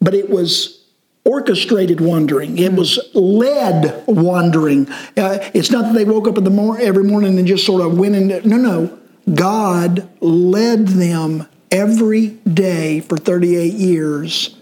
but 0.00 0.14
it 0.14 0.30
was 0.30 0.80
orchestrated 1.24 2.00
wandering. 2.00 2.58
It 2.58 2.72
was 2.72 2.98
led 3.14 4.04
wandering. 4.06 4.88
Uh, 5.16 5.38
it's 5.54 5.70
not 5.70 5.84
that 5.84 5.94
they 5.94 6.04
woke 6.04 6.26
up 6.26 6.38
in 6.38 6.44
the 6.44 6.50
mor- 6.50 6.78
every 6.78 7.04
morning 7.04 7.38
and 7.38 7.46
just 7.46 7.66
sort 7.66 7.82
of 7.82 7.98
went 7.98 8.16
into, 8.16 8.46
no, 8.48 8.56
no. 8.56 8.98
God 9.34 10.08
led 10.20 10.88
them 10.88 11.46
every 11.70 12.28
day 12.28 13.00
for 13.00 13.16
38 13.16 13.74
years. 13.74 14.56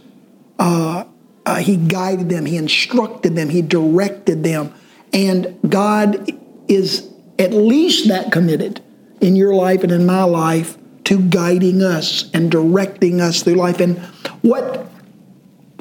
Uh, 0.59 1.05
uh, 1.47 1.57
he 1.57 1.77
guided 1.77 2.29
them, 2.29 2.45
He 2.45 2.57
instructed 2.57 3.35
them, 3.37 3.49
He 3.49 3.63
directed 3.63 4.43
them. 4.43 4.75
And 5.13 5.59
God 5.67 6.29
is 6.67 7.09
at 7.39 7.53
least 7.53 8.09
that 8.09 8.33
committed 8.33 8.83
in 9.21 9.37
your 9.37 9.55
life 9.55 9.83
and 9.83 9.93
in 9.93 10.05
my 10.05 10.25
life 10.25 10.77
to 11.05 11.19
guiding 11.19 11.83
us 11.83 12.31
and 12.35 12.51
directing 12.51 13.21
us 13.21 13.43
through 13.43 13.55
life. 13.55 13.81
And 13.81 13.99
what 14.43 14.91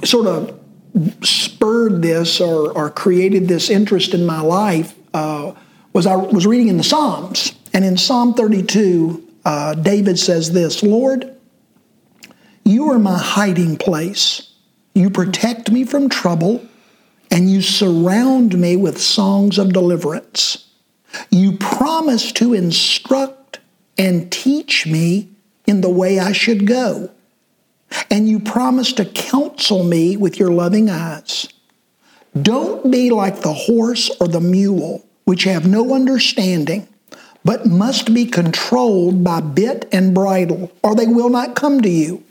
sort 0.04 0.28
of 0.28 0.60
spurred 1.24 2.02
this 2.02 2.40
or, 2.40 2.72
or 2.72 2.90
created 2.90 3.48
this 3.48 3.70
interest 3.70 4.14
in 4.14 4.26
my 4.26 4.42
life 4.42 4.96
uh, 5.14 5.54
was 5.94 6.06
I 6.06 6.16
was 6.16 6.46
reading 6.46 6.68
in 6.68 6.78
the 6.78 6.84
Psalms. 6.84 7.54
And 7.74 7.84
in 7.84 7.98
Psalm 7.98 8.34
32, 8.34 9.28
uh, 9.46 9.74
David 9.76 10.20
says 10.20 10.52
this 10.52 10.84
Lord, 10.84 11.36
you 12.64 12.92
are 12.92 13.00
my 13.00 13.18
hiding 13.18 13.78
place. 13.78 14.54
You 14.94 15.10
protect 15.10 15.72
me 15.72 15.84
from 15.84 16.10
trouble, 16.10 16.66
and 17.30 17.50
you 17.50 17.62
surround 17.62 18.60
me 18.60 18.76
with 18.76 19.00
songs 19.00 19.58
of 19.58 19.72
deliverance. 19.72 20.68
You 21.30 21.58
promise 21.58 22.32
to 22.34 22.54
instruct 22.54 23.60
and 23.98 24.32
teach 24.32 24.86
me 24.86 25.30
in 25.66 25.82
the 25.82 25.90
way 25.90 26.20
I 26.20 26.32
should 26.32 26.68
go. 26.68 27.12
And 28.10 28.28
you 28.28 28.40
promise 28.40 28.94
to 28.94 29.06
counsel 29.06 29.84
me 29.84 30.18
with 30.18 30.40
your 30.40 30.52
loving 30.52 30.90
eyes. 30.90 31.48
Don't 32.42 32.92
be 32.92 33.10
like 33.10 33.42
the 33.42 33.54
horse 33.54 34.12
or 34.20 34.28
the 34.28 34.42
mule, 34.42 35.06
which 35.26 35.44
have 35.46 35.68
no 35.68 35.94
understanding, 35.94 36.88
but 37.44 37.66
must 37.66 38.14
be 38.14 38.26
controlled 38.26 39.24
by 39.24 39.40
bit 39.40 39.88
and 39.92 40.14
bridle, 40.14 40.72
or 40.84 40.96
they 40.96 41.08
will 41.08 41.30
not 41.30 41.56
come 41.56 41.82
to 41.82 41.90
you. 41.90 42.24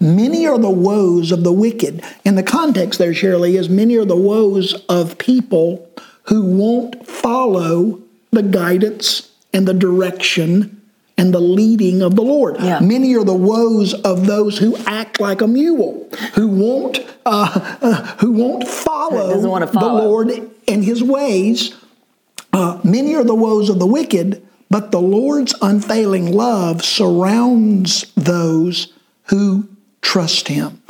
Many 0.00 0.46
are 0.46 0.58
the 0.58 0.70
woes 0.70 1.32
of 1.32 1.44
the 1.44 1.52
wicked. 1.52 2.02
And 2.24 2.36
the 2.36 2.42
context 2.42 2.98
there, 2.98 3.14
surely, 3.14 3.56
is 3.56 3.68
many 3.68 3.96
are 3.96 4.04
the 4.04 4.16
woes 4.16 4.74
of 4.88 5.18
people 5.18 5.88
who 6.24 6.42
won't 6.42 7.06
follow 7.06 8.00
the 8.30 8.42
guidance 8.42 9.30
and 9.52 9.66
the 9.66 9.74
direction 9.74 10.75
and 11.18 11.32
the 11.32 11.40
leading 11.40 12.02
of 12.02 12.14
the 12.14 12.22
Lord. 12.22 12.56
Yeah. 12.60 12.80
Many 12.80 13.14
are 13.16 13.24
the 13.24 13.34
woes 13.34 13.94
of 13.94 14.26
those 14.26 14.58
who 14.58 14.76
act 14.86 15.20
like 15.20 15.40
a 15.40 15.46
mule, 15.46 16.08
who 16.34 16.48
won't, 16.48 16.98
uh, 17.24 17.76
uh, 17.80 18.02
who 18.18 18.32
won't 18.32 18.68
follow, 18.68 19.38
wanna 19.46 19.66
the. 19.66 19.80
Lord 19.80 20.30
and 20.68 20.84
His 20.84 21.02
ways. 21.02 21.74
Uh, 22.52 22.80
many 22.84 23.14
are 23.14 23.24
the 23.24 23.34
woes 23.34 23.68
of 23.68 23.78
the 23.78 23.86
wicked, 23.86 24.46
but 24.70 24.90
the 24.90 25.00
Lord's 25.00 25.54
unfailing 25.62 26.32
love 26.32 26.84
surrounds 26.84 28.12
those 28.14 28.92
who 29.24 29.68
trust 30.02 30.48
Him. 30.48 30.82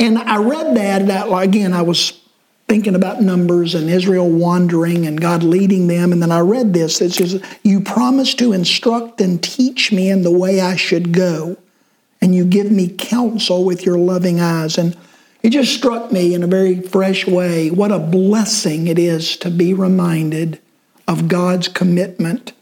And 0.00 0.18
I 0.18 0.38
read 0.38 0.76
that, 0.76 1.02
and 1.02 1.10
that 1.10 1.28
again, 1.30 1.72
I 1.72 1.82
was 1.82 2.20
thinking 2.68 2.94
about 2.94 3.20
numbers 3.20 3.74
and 3.74 3.90
Israel 3.90 4.28
wandering 4.28 5.06
and 5.06 5.20
God 5.20 5.42
leading 5.42 5.86
them. 5.86 6.12
And 6.12 6.22
then 6.22 6.32
I 6.32 6.40
read 6.40 6.72
this. 6.72 7.00
It 7.00 7.12
says, 7.12 7.42
You 7.62 7.80
promise 7.80 8.34
to 8.34 8.52
instruct 8.52 9.20
and 9.20 9.42
teach 9.42 9.92
me 9.92 10.10
in 10.10 10.22
the 10.22 10.30
way 10.30 10.60
I 10.60 10.76
should 10.76 11.12
go, 11.12 11.56
and 12.20 12.34
you 12.34 12.44
give 12.44 12.70
me 12.70 12.88
counsel 12.88 13.64
with 13.64 13.84
your 13.84 13.98
loving 13.98 14.40
eyes. 14.40 14.78
And 14.78 14.96
it 15.42 15.50
just 15.50 15.74
struck 15.74 16.10
me 16.10 16.34
in 16.34 16.42
a 16.42 16.46
very 16.46 16.80
fresh 16.80 17.26
way 17.26 17.70
what 17.70 17.92
a 17.92 17.98
blessing 17.98 18.88
it 18.88 18.98
is 18.98 19.36
to 19.38 19.50
be 19.50 19.74
reminded 19.74 20.58
of 21.06 21.28
God's 21.28 21.68
commitment 21.68 22.52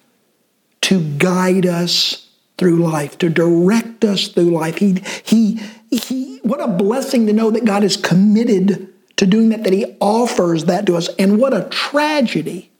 to 0.83 1.00
guide 1.16 1.64
us 1.64 2.29
through 2.59 2.77
life, 2.77 3.16
to 3.18 3.29
direct 3.29 4.05
us 4.05 4.29
through 4.29 4.50
life. 4.50 4.79
He, 4.79 5.03
he, 5.22 5.61
he, 5.90 6.38
what 6.42 6.61
a 6.61 6.66
blessing 6.66 7.27
to 7.29 7.33
know 7.33 7.50
that 7.53 7.64
God 7.64 7.85
is 7.85 7.96
committed 7.96 8.91
to 9.22 9.26
doing 9.26 9.50
that, 9.50 9.62
that 9.62 9.72
He 9.72 9.96
offers 10.00 10.64
that 10.64 10.85
to 10.87 10.96
us. 10.96 11.08
And 11.16 11.38
what 11.38 11.54
a 11.54 11.68
tragedy 11.68 12.72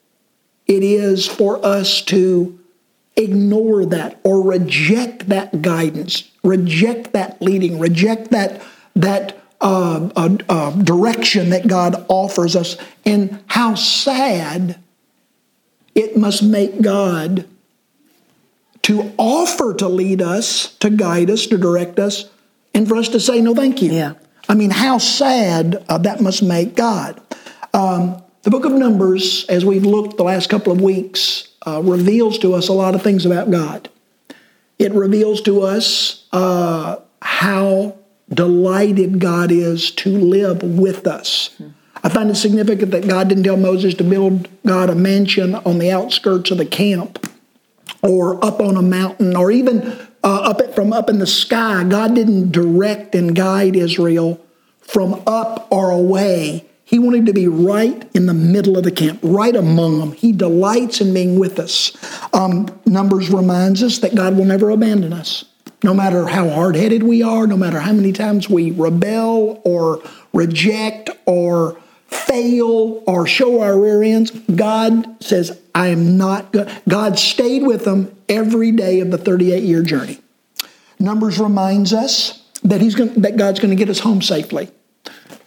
it 0.67 0.83
is 0.83 1.25
for 1.25 1.65
us 1.65 2.03
to 2.03 2.59
ignore 3.17 3.87
that 3.87 4.19
or 4.25 4.43
reject 4.43 5.29
that 5.29 5.63
guidance, 5.63 6.29
reject 6.43 7.13
that 7.13 7.41
leading, 7.41 7.79
reject 7.79 8.33
that, 8.33 8.61
that 8.97 9.39
uh, 9.61 10.11
uh, 10.17 10.37
uh, 10.49 10.71
direction 10.83 11.51
that 11.51 11.69
God 11.69 12.05
offers 12.09 12.57
us. 12.57 12.77
And 13.07 13.41
how 13.47 13.77
sad 13.77 14.81
it 15.95 16.17
must 16.17 16.43
make 16.43 16.83
God 16.83 17.47
to 18.83 19.13
offer 19.17 19.75
to 19.75 19.89
lead 19.89 20.21
us, 20.21 20.75
to 20.79 20.91
guide 20.91 21.31
us, 21.31 21.47
to 21.47 21.57
direct 21.57 22.01
us, 22.01 22.29
and 22.75 22.89
for 22.89 22.97
us 22.97 23.09
to 23.11 23.21
say 23.21 23.41
no 23.41 23.55
thank 23.55 23.81
you. 23.81 23.93
Yeah. 23.93 24.15
I 24.49 24.55
mean, 24.55 24.71
how 24.71 24.99
sad 24.99 25.85
uh, 25.89 25.99
that 25.99 26.21
must 26.21 26.43
make 26.43 26.75
God. 26.77 27.21
Um, 27.73 28.23
the 28.43 28.51
book 28.51 28.65
of 28.65 28.73
Numbers, 28.73 29.47
as 29.49 29.65
we've 29.65 29.85
looked 29.85 30.17
the 30.17 30.25
last 30.25 30.51
couple 30.51 30.73
of 30.73 30.81
weeks, 30.81 31.49
uh, 31.67 31.81
reveals 31.83 32.39
to 32.41 32.55
us 32.55 32.69
a 32.69 32.73
lot 32.73 32.95
of 32.95 33.03
things 33.03 33.25
about 33.25 33.51
God. 33.51 33.89
It 34.79 34.93
reveals 34.93 35.41
to 35.43 35.63
us 35.63 36.27
uh, 36.33 36.97
how 37.21 37.97
delighted 38.29 39.21
God 39.21 39.53
is 39.53 39.91
to 39.93 40.11
live 40.11 40.63
with 40.63 41.07
us. 41.07 41.51
I 42.03 42.09
find 42.09 42.31
it 42.31 42.35
significant 42.35 42.91
that 42.91 43.07
God 43.07 43.29
didn't 43.29 43.45
tell 43.45 43.57
Moses 43.57 43.95
to 43.95 44.05
build 44.05 44.49
God 44.67 44.91
a 44.91 44.95
mansion 44.95 45.55
on 45.55 45.79
the 45.79 45.93
outskirts 45.93 46.51
of 46.51 46.59
the 46.59 46.67
camp 46.67 47.31
or 48.03 48.45
up 48.45 48.61
on 48.61 48.77
a 48.77 48.83
mountain 48.83 49.37
or 49.37 49.53
even 49.53 50.09
uh, 50.25 50.41
up 50.41 50.61
at, 50.61 50.75
from 50.75 50.93
up 50.93 51.11
in 51.11 51.19
the 51.19 51.27
sky. 51.27 51.85
God 51.85 52.15
didn't 52.15 52.53
direct 52.53 53.15
and 53.15 53.35
guide 53.35 53.77
Israel 53.77 54.45
from 54.81 55.23
up 55.27 55.69
or 55.71 55.91
away. 55.91 56.67
He 56.85 56.99
wanted 56.99 57.25
to 57.27 57.33
be 57.33 57.49
right 57.49 58.07
in 58.15 58.27
the 58.27 58.35
middle 58.35 58.77
of 58.77 58.85
the 58.85 58.91
camp, 58.91 59.21
right 59.23 59.57
among 59.57 59.99
them. 59.99 60.13
He 60.13 60.31
delights 60.33 61.01
in 61.01 61.15
being 61.15 61.39
with 61.39 61.59
us. 61.59 61.97
Um, 62.35 62.69
Numbers 62.85 63.31
reminds 63.31 63.83
us 63.83 63.99
that 64.01 64.15
God 64.15 64.37
will 64.37 64.45
never 64.45 64.69
abandon 64.69 65.13
us. 65.13 65.47
No 65.83 65.95
matter 65.95 66.27
how 66.27 66.49
hard 66.49 66.77
headed 66.77 67.03
we 67.03 67.23
are, 67.23 67.47
no 67.47 67.57
matter 67.57 67.81
how 67.81 67.93
many 67.93 68.13
times 68.13 68.49
we 68.49 68.71
rebel 68.71 69.61
or 69.65 70.03
reject 70.33 71.11
or 71.25 71.81
fail 72.13 73.03
or 73.07 73.27
show 73.27 73.61
our 73.61 73.79
rear 73.79 74.03
ends, 74.03 74.31
God 74.31 75.23
says, 75.23 75.61
I 75.75 75.89
am 75.89 76.17
not 76.17 76.53
good. 76.53 76.71
God 76.89 77.19
stayed 77.19 77.63
with 77.63 77.85
them 77.85 78.15
every 78.29 78.73
day 78.73 79.01
of 79.01 79.11
the 79.11 79.19
38 79.19 79.63
year 79.63 79.83
journey. 79.83 80.19
Numbers 80.99 81.39
reminds 81.39 81.93
us 81.93 82.43
that 82.63 82.81
he's 82.81 82.95
going, 82.95 83.15
that 83.23 83.37
God's 83.37 83.61
going 83.61 83.71
to 83.71 83.77
get 83.77 83.89
us 83.89 84.01
home 84.01 84.23
safely. 84.23 84.71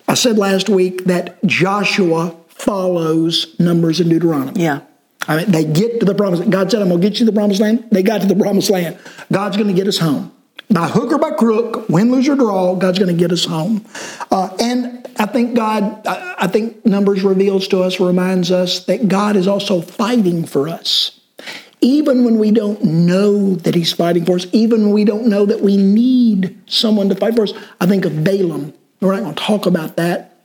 I 0.07 0.13
said 0.13 0.37
last 0.37 0.69
week 0.69 1.05
that 1.05 1.43
Joshua 1.45 2.35
follows 2.49 3.55
Numbers 3.59 3.99
and 3.99 4.09
Deuteronomy. 4.09 4.61
Yeah. 4.61 4.81
I 5.27 5.37
mean, 5.37 5.51
they 5.51 5.65
get 5.65 5.99
to 5.99 6.05
the 6.05 6.13
promised 6.13 6.49
God 6.49 6.69
said, 6.69 6.81
I'm 6.81 6.89
going 6.89 7.01
to 7.01 7.09
get 7.09 7.19
you 7.19 7.25
to 7.25 7.31
the 7.31 7.35
promised 7.35 7.59
land. 7.59 7.87
They 7.91 8.03
got 8.03 8.21
to 8.21 8.27
the 8.27 8.35
promised 8.35 8.69
land. 8.69 8.99
God's 9.31 9.57
going 9.57 9.69
to 9.69 9.73
get 9.73 9.87
us 9.87 9.97
home. 9.97 10.31
By 10.69 10.87
hook 10.87 11.11
or 11.11 11.17
by 11.17 11.31
crook, 11.31 11.87
win, 11.89 12.11
lose, 12.11 12.27
or 12.27 12.35
draw, 12.35 12.75
God's 12.75 12.99
going 12.99 13.15
to 13.15 13.19
get 13.19 13.31
us 13.31 13.45
home. 13.45 13.85
Uh, 14.31 14.55
and 14.59 14.94
I 15.17 15.25
think 15.25 15.55
God, 15.55 16.05
I, 16.05 16.47
think 16.47 16.85
Numbers 16.85 17.23
reveals 17.23 17.67
to 17.69 17.81
us, 17.81 17.99
reminds 17.99 18.51
us 18.51 18.85
that 18.85 19.07
God 19.07 19.35
is 19.35 19.47
also 19.47 19.81
fighting 19.81 20.45
for 20.45 20.67
us. 20.67 21.19
Even 21.81 22.25
when 22.25 22.37
we 22.37 22.51
don't 22.51 22.83
know 22.83 23.55
that 23.55 23.75
He's 23.75 23.93
fighting 23.93 24.25
for 24.25 24.35
us, 24.35 24.47
even 24.51 24.83
when 24.83 24.93
we 24.93 25.05
don't 25.05 25.27
know 25.27 25.45
that 25.45 25.61
we 25.61 25.77
need 25.77 26.57
someone 26.65 27.09
to 27.09 27.15
fight 27.15 27.35
for 27.35 27.43
us, 27.43 27.53
I 27.79 27.85
think 27.85 28.05
of 28.05 28.23
Balaam. 28.23 28.73
We're 28.99 29.13
not 29.13 29.21
going 29.21 29.35
to 29.35 29.43
talk 29.43 29.65
about 29.65 29.95
that. 29.97 30.37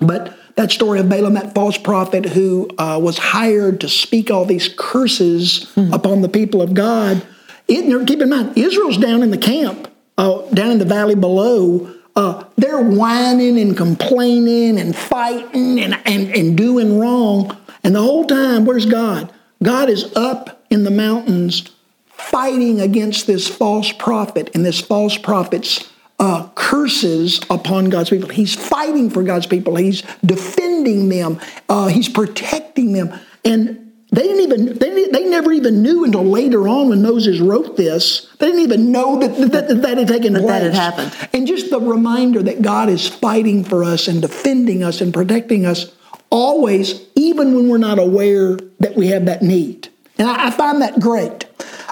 But 0.00 0.36
that 0.56 0.70
story 0.70 1.00
of 1.00 1.08
Balaam, 1.08 1.34
that 1.34 1.54
false 1.54 1.76
prophet 1.76 2.26
who 2.26 2.70
uh, 2.78 2.98
was 3.02 3.18
hired 3.18 3.80
to 3.82 3.88
speak 3.88 4.30
all 4.30 4.44
these 4.44 4.72
curses 4.76 5.70
upon 5.92 6.22
the 6.22 6.28
people 6.28 6.62
of 6.62 6.74
God, 6.74 7.26
it, 7.68 8.06
keep 8.06 8.20
in 8.20 8.28
mind, 8.28 8.56
Israel's 8.56 8.98
down 8.98 9.22
in 9.22 9.30
the 9.30 9.38
camp, 9.38 9.88
uh, 10.16 10.42
down 10.52 10.70
in 10.72 10.78
the 10.78 10.84
valley 10.84 11.14
below. 11.14 11.92
Uh, 12.16 12.44
they're 12.56 12.82
whining 12.82 13.58
and 13.58 13.76
complaining 13.76 14.80
and 14.80 14.96
fighting 14.96 15.78
and, 15.78 16.00
and, 16.06 16.34
and 16.34 16.56
doing 16.56 16.98
wrong. 16.98 17.56
And 17.84 17.94
the 17.94 18.02
whole 18.02 18.24
time, 18.24 18.64
where's 18.64 18.86
God? 18.86 19.32
God 19.62 19.90
is 19.90 20.14
up 20.16 20.64
in 20.70 20.84
the 20.84 20.90
mountains 20.90 21.70
fighting 22.06 22.80
against 22.80 23.26
this 23.26 23.46
false 23.46 23.92
prophet 23.92 24.50
and 24.54 24.64
this 24.64 24.80
false 24.80 25.18
prophet's 25.18 25.88
uh, 26.18 26.48
curses 26.54 27.40
upon 27.50 27.90
God's 27.90 28.10
people. 28.10 28.30
He's 28.30 28.54
fighting 28.54 29.10
for 29.10 29.22
God's 29.22 29.46
people. 29.46 29.76
He's 29.76 30.02
defending 30.24 31.10
them. 31.10 31.38
Uh, 31.68 31.88
he's 31.88 32.08
protecting 32.08 32.92
them. 32.92 33.12
And 33.44 33.85
they 34.10 34.22
didn't 34.22 34.42
even 34.42 34.78
they, 34.78 35.08
they 35.08 35.24
never 35.24 35.52
even 35.52 35.82
knew 35.82 36.04
until 36.04 36.24
later 36.24 36.68
on 36.68 36.90
when 36.90 37.02
Moses 37.02 37.40
wrote 37.40 37.76
this. 37.76 38.32
They 38.38 38.46
didn't 38.46 38.62
even 38.62 38.92
know 38.92 39.18
that 39.18 39.36
that, 39.52 39.68
that, 39.68 39.82
that 39.82 39.98
had 39.98 40.08
taken 40.08 40.34
place. 40.34 40.46
that 40.46 40.62
had 40.62 40.74
happened. 40.74 41.14
And 41.32 41.46
just 41.46 41.70
the 41.70 41.80
reminder 41.80 42.42
that 42.42 42.62
God 42.62 42.88
is 42.88 43.08
fighting 43.08 43.64
for 43.64 43.82
us 43.82 44.06
and 44.06 44.22
defending 44.22 44.84
us 44.84 45.00
and 45.00 45.12
protecting 45.12 45.66
us 45.66 45.92
always, 46.30 47.02
even 47.14 47.54
when 47.54 47.68
we're 47.68 47.78
not 47.78 47.98
aware 47.98 48.56
that 48.78 48.94
we 48.96 49.08
have 49.08 49.26
that 49.26 49.42
need. 49.42 49.88
And 50.18 50.28
I, 50.28 50.48
I 50.48 50.50
find 50.50 50.82
that 50.82 51.00
great. 51.00 51.46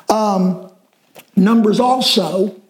Um, 0.09 0.70
Numbers 1.37 1.81
also 1.81 2.61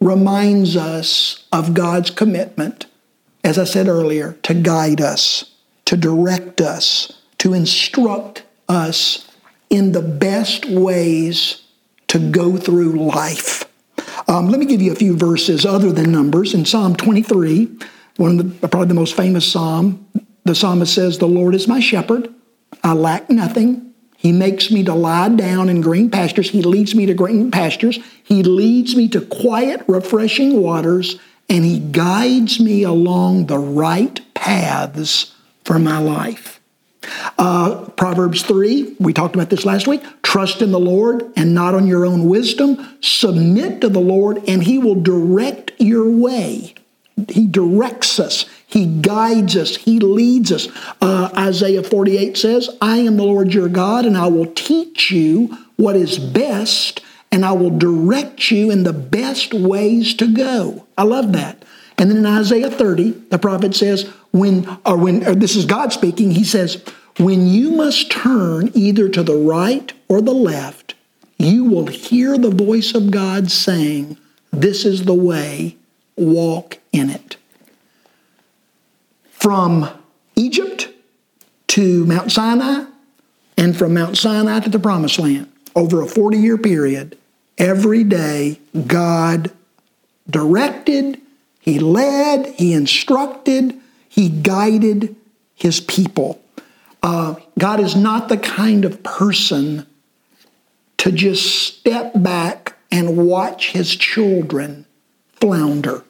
reminds 0.00 0.76
us 0.76 1.44
of 1.52 1.72
God's 1.72 2.10
commitment, 2.10 2.86
as 3.44 3.58
I 3.58 3.64
said 3.64 3.86
earlier, 3.86 4.36
to 4.42 4.54
guide 4.54 5.00
us, 5.00 5.54
to 5.84 5.96
direct 5.96 6.60
us, 6.60 7.12
to 7.38 7.54
instruct 7.54 8.42
us 8.68 9.28
in 9.70 9.92
the 9.92 10.02
best 10.02 10.66
ways 10.66 11.62
to 12.08 12.18
go 12.18 12.56
through 12.56 12.92
life. 12.92 13.64
Um, 14.28 14.48
let 14.48 14.58
me 14.58 14.66
give 14.66 14.82
you 14.82 14.92
a 14.92 14.96
few 14.96 15.16
verses 15.16 15.64
other 15.64 15.92
than 15.92 16.10
Numbers. 16.10 16.54
In 16.54 16.64
Psalm 16.64 16.96
23, 16.96 17.68
one 18.16 18.40
of 18.40 18.60
the 18.60 18.68
probably 18.68 18.88
the 18.88 18.94
most 18.94 19.14
famous 19.14 19.50
psalm, 19.50 20.06
the 20.44 20.54
psalmist 20.54 20.94
says, 20.94 21.18
"The 21.18 21.28
Lord 21.28 21.54
is 21.54 21.68
my 21.68 21.80
shepherd; 21.80 22.32
I 22.82 22.92
lack 22.92 23.30
nothing. 23.30 23.92
He 24.16 24.32
makes 24.32 24.70
me 24.70 24.82
to 24.84 24.94
lie 24.94 25.28
down 25.28 25.68
in 25.68 25.80
green 25.80 26.10
pastures. 26.10 26.50
He 26.50 26.62
leads 26.62 26.94
me 26.94 27.06
to 27.06 27.14
green 27.14 27.50
pastures. 27.50 27.98
He 28.24 28.42
leads 28.42 28.96
me 28.96 29.08
to 29.08 29.20
quiet, 29.20 29.82
refreshing 29.86 30.60
waters, 30.60 31.18
and 31.48 31.64
He 31.64 31.78
guides 31.78 32.58
me 32.58 32.82
along 32.82 33.46
the 33.46 33.58
right 33.58 34.20
paths 34.34 35.34
for 35.64 35.78
my 35.78 35.98
life. 35.98 36.55
Uh, 37.38 37.88
Proverbs 37.96 38.42
3, 38.42 38.96
we 38.98 39.12
talked 39.12 39.34
about 39.34 39.50
this 39.50 39.64
last 39.64 39.86
week. 39.86 40.02
Trust 40.22 40.62
in 40.62 40.72
the 40.72 40.80
Lord 40.80 41.32
and 41.36 41.54
not 41.54 41.74
on 41.74 41.86
your 41.86 42.04
own 42.04 42.28
wisdom. 42.28 42.98
Submit 43.00 43.80
to 43.80 43.88
the 43.88 44.00
Lord, 44.00 44.42
and 44.48 44.62
He 44.62 44.78
will 44.78 45.00
direct 45.00 45.72
your 45.78 46.10
way. 46.10 46.74
He 47.28 47.46
directs 47.46 48.20
us. 48.20 48.44
He 48.66 48.86
guides 48.86 49.56
us. 49.56 49.76
He 49.76 50.00
leads 50.00 50.52
us. 50.52 50.68
Uh, 51.00 51.30
Isaiah 51.36 51.82
48 51.82 52.36
says, 52.36 52.68
I 52.80 52.98
am 52.98 53.16
the 53.16 53.24
Lord 53.24 53.54
your 53.54 53.68
God, 53.68 54.04
and 54.04 54.16
I 54.16 54.26
will 54.26 54.52
teach 54.52 55.10
you 55.10 55.56
what 55.76 55.96
is 55.96 56.18
best, 56.18 57.00
and 57.32 57.44
I 57.44 57.52
will 57.52 57.70
direct 57.70 58.50
you 58.50 58.70
in 58.70 58.82
the 58.82 58.92
best 58.92 59.54
ways 59.54 60.14
to 60.14 60.26
go. 60.26 60.86
I 60.98 61.04
love 61.04 61.32
that. 61.32 61.64
And 61.98 62.10
then 62.10 62.18
in 62.18 62.26
Isaiah 62.26 62.70
30, 62.70 63.10
the 63.30 63.38
prophet 63.38 63.74
says, 63.74 64.10
when, 64.32 64.68
or 64.84 64.98
when, 64.98 65.26
or 65.26 65.34
this 65.34 65.56
is 65.56 65.64
God 65.64 65.92
speaking, 65.92 66.32
he 66.32 66.44
says, 66.44 66.84
when 67.18 67.46
you 67.46 67.70
must 67.70 68.10
turn 68.10 68.70
either 68.74 69.08
to 69.08 69.22
the 69.22 69.36
right 69.36 69.92
or 70.08 70.20
the 70.20 70.34
left, 70.34 70.94
you 71.38 71.64
will 71.64 71.86
hear 71.86 72.36
the 72.36 72.50
voice 72.50 72.94
of 72.94 73.10
God 73.10 73.50
saying, 73.50 74.16
This 74.52 74.84
is 74.84 75.04
the 75.04 75.14
way, 75.14 75.76
walk 76.16 76.78
in 76.92 77.10
it. 77.10 77.36
From 79.30 79.88
Egypt 80.34 80.88
to 81.68 82.04
Mount 82.06 82.32
Sinai, 82.32 82.84
and 83.56 83.76
from 83.76 83.94
Mount 83.94 84.16
Sinai 84.18 84.60
to 84.60 84.70
the 84.70 84.78
Promised 84.78 85.18
Land, 85.18 85.50
over 85.74 86.02
a 86.02 86.06
40 86.06 86.38
year 86.38 86.58
period, 86.58 87.16
every 87.56 88.04
day 88.04 88.60
God 88.86 89.50
directed, 90.28 91.20
He 91.60 91.78
led, 91.78 92.46
He 92.54 92.74
instructed, 92.74 93.74
He 94.08 94.28
guided 94.28 95.16
His 95.54 95.80
people. 95.80 96.40
Uh, 97.06 97.36
God 97.56 97.78
is 97.78 97.94
not 97.94 98.28
the 98.28 98.36
kind 98.36 98.84
of 98.84 99.00
person 99.04 99.86
to 100.96 101.12
just 101.12 101.76
step 101.78 102.10
back 102.16 102.76
and 102.90 103.28
watch 103.28 103.70
His 103.70 103.94
children 103.94 104.86
flounder, 105.34 106.02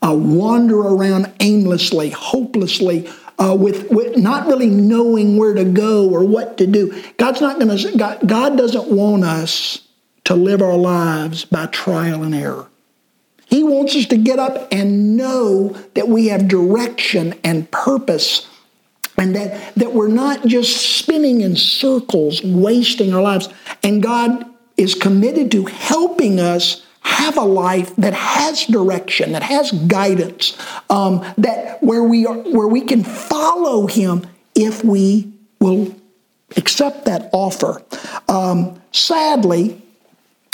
uh, 0.00 0.14
wander 0.14 0.78
around 0.78 1.32
aimlessly, 1.40 2.10
hopelessly. 2.10 3.10
Uh, 3.40 3.54
with, 3.54 3.88
with 3.92 4.16
not 4.16 4.48
really 4.48 4.66
knowing 4.66 5.36
where 5.36 5.54
to 5.54 5.64
go 5.64 6.10
or 6.10 6.24
what 6.24 6.58
to 6.58 6.66
do. 6.66 7.04
God's 7.18 7.40
not 7.40 7.60
going 7.60 7.76
to, 7.76 7.96
God, 7.96 8.18
God 8.26 8.58
doesn't 8.58 8.88
want 8.88 9.22
us 9.22 9.86
to 10.24 10.34
live 10.34 10.60
our 10.60 10.76
lives 10.76 11.44
by 11.44 11.66
trial 11.66 12.24
and 12.24 12.34
error. 12.34 12.66
He 13.46 13.62
wants 13.62 13.94
us 13.94 14.06
to 14.06 14.16
get 14.16 14.40
up 14.40 14.66
and 14.72 15.16
know 15.16 15.68
that 15.94 16.08
we 16.08 16.26
have 16.28 16.48
direction 16.48 17.38
and 17.44 17.70
purpose 17.70 18.48
and 19.18 19.34
that, 19.34 19.74
that 19.74 19.92
we're 19.92 20.08
not 20.08 20.46
just 20.46 20.98
spinning 20.98 21.40
in 21.40 21.56
circles, 21.56 22.42
wasting 22.42 23.12
our 23.12 23.20
lives. 23.22 23.48
And 23.82 24.02
God 24.02 24.46
is 24.76 24.94
committed 24.94 25.50
to 25.52 25.64
helping 25.66 26.38
us 26.40 26.86
have 27.00 27.36
a 27.36 27.42
life 27.42 27.94
that 27.96 28.14
has 28.14 28.64
direction, 28.66 29.32
that 29.32 29.42
has 29.42 29.72
guidance, 29.72 30.56
um, 30.90 31.24
that 31.36 31.82
where 31.82 32.04
we 32.04 32.26
are, 32.26 32.36
where 32.36 32.68
we 32.68 32.82
can 32.82 33.02
follow 33.02 33.86
Him 33.86 34.26
if 34.54 34.84
we 34.84 35.32
will 35.60 35.94
accept 36.56 37.06
that 37.06 37.30
offer. 37.32 37.82
Um, 38.28 38.80
sadly, 38.92 39.82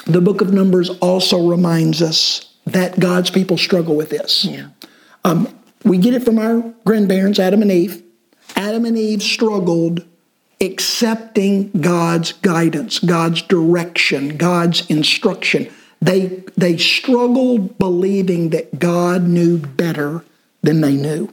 the 0.07 0.21
book 0.21 0.41
of 0.41 0.53
Numbers 0.53 0.91
also 1.01 1.49
reminds 1.49 2.01
us 2.03 2.53
that 2.67 2.99
God's 2.99 3.31
people 3.31 3.59
struggle 3.59 3.97
with 3.97 4.11
this. 4.11 4.45
Yeah. 4.45 4.69
Um, 5.25 5.49
we 5.85 5.99
get 5.99 6.15
it 6.15 6.25
from 6.25 6.39
our 6.39 6.61
grandparents, 6.85 7.39
Adam 7.39 7.63
and 7.63 7.71
Eve. 7.71 8.04
Adam 8.57 8.85
and 8.85 8.97
Eve 8.97 9.23
struggled 9.23 10.05
accepting 10.61 11.71
God's 11.71 12.33
guidance, 12.33 12.99
God's 12.99 13.43
direction, 13.43 14.37
God's 14.37 14.89
instruction. 14.89 15.71
They, 16.01 16.45
they 16.57 16.77
struggled 16.77 17.79
believing 17.79 18.51
that 18.51 18.79
God 18.79 19.25
knew 19.25 19.59
better 19.59 20.25
than 20.63 20.81
they 20.81 20.95
knew. 20.95 21.33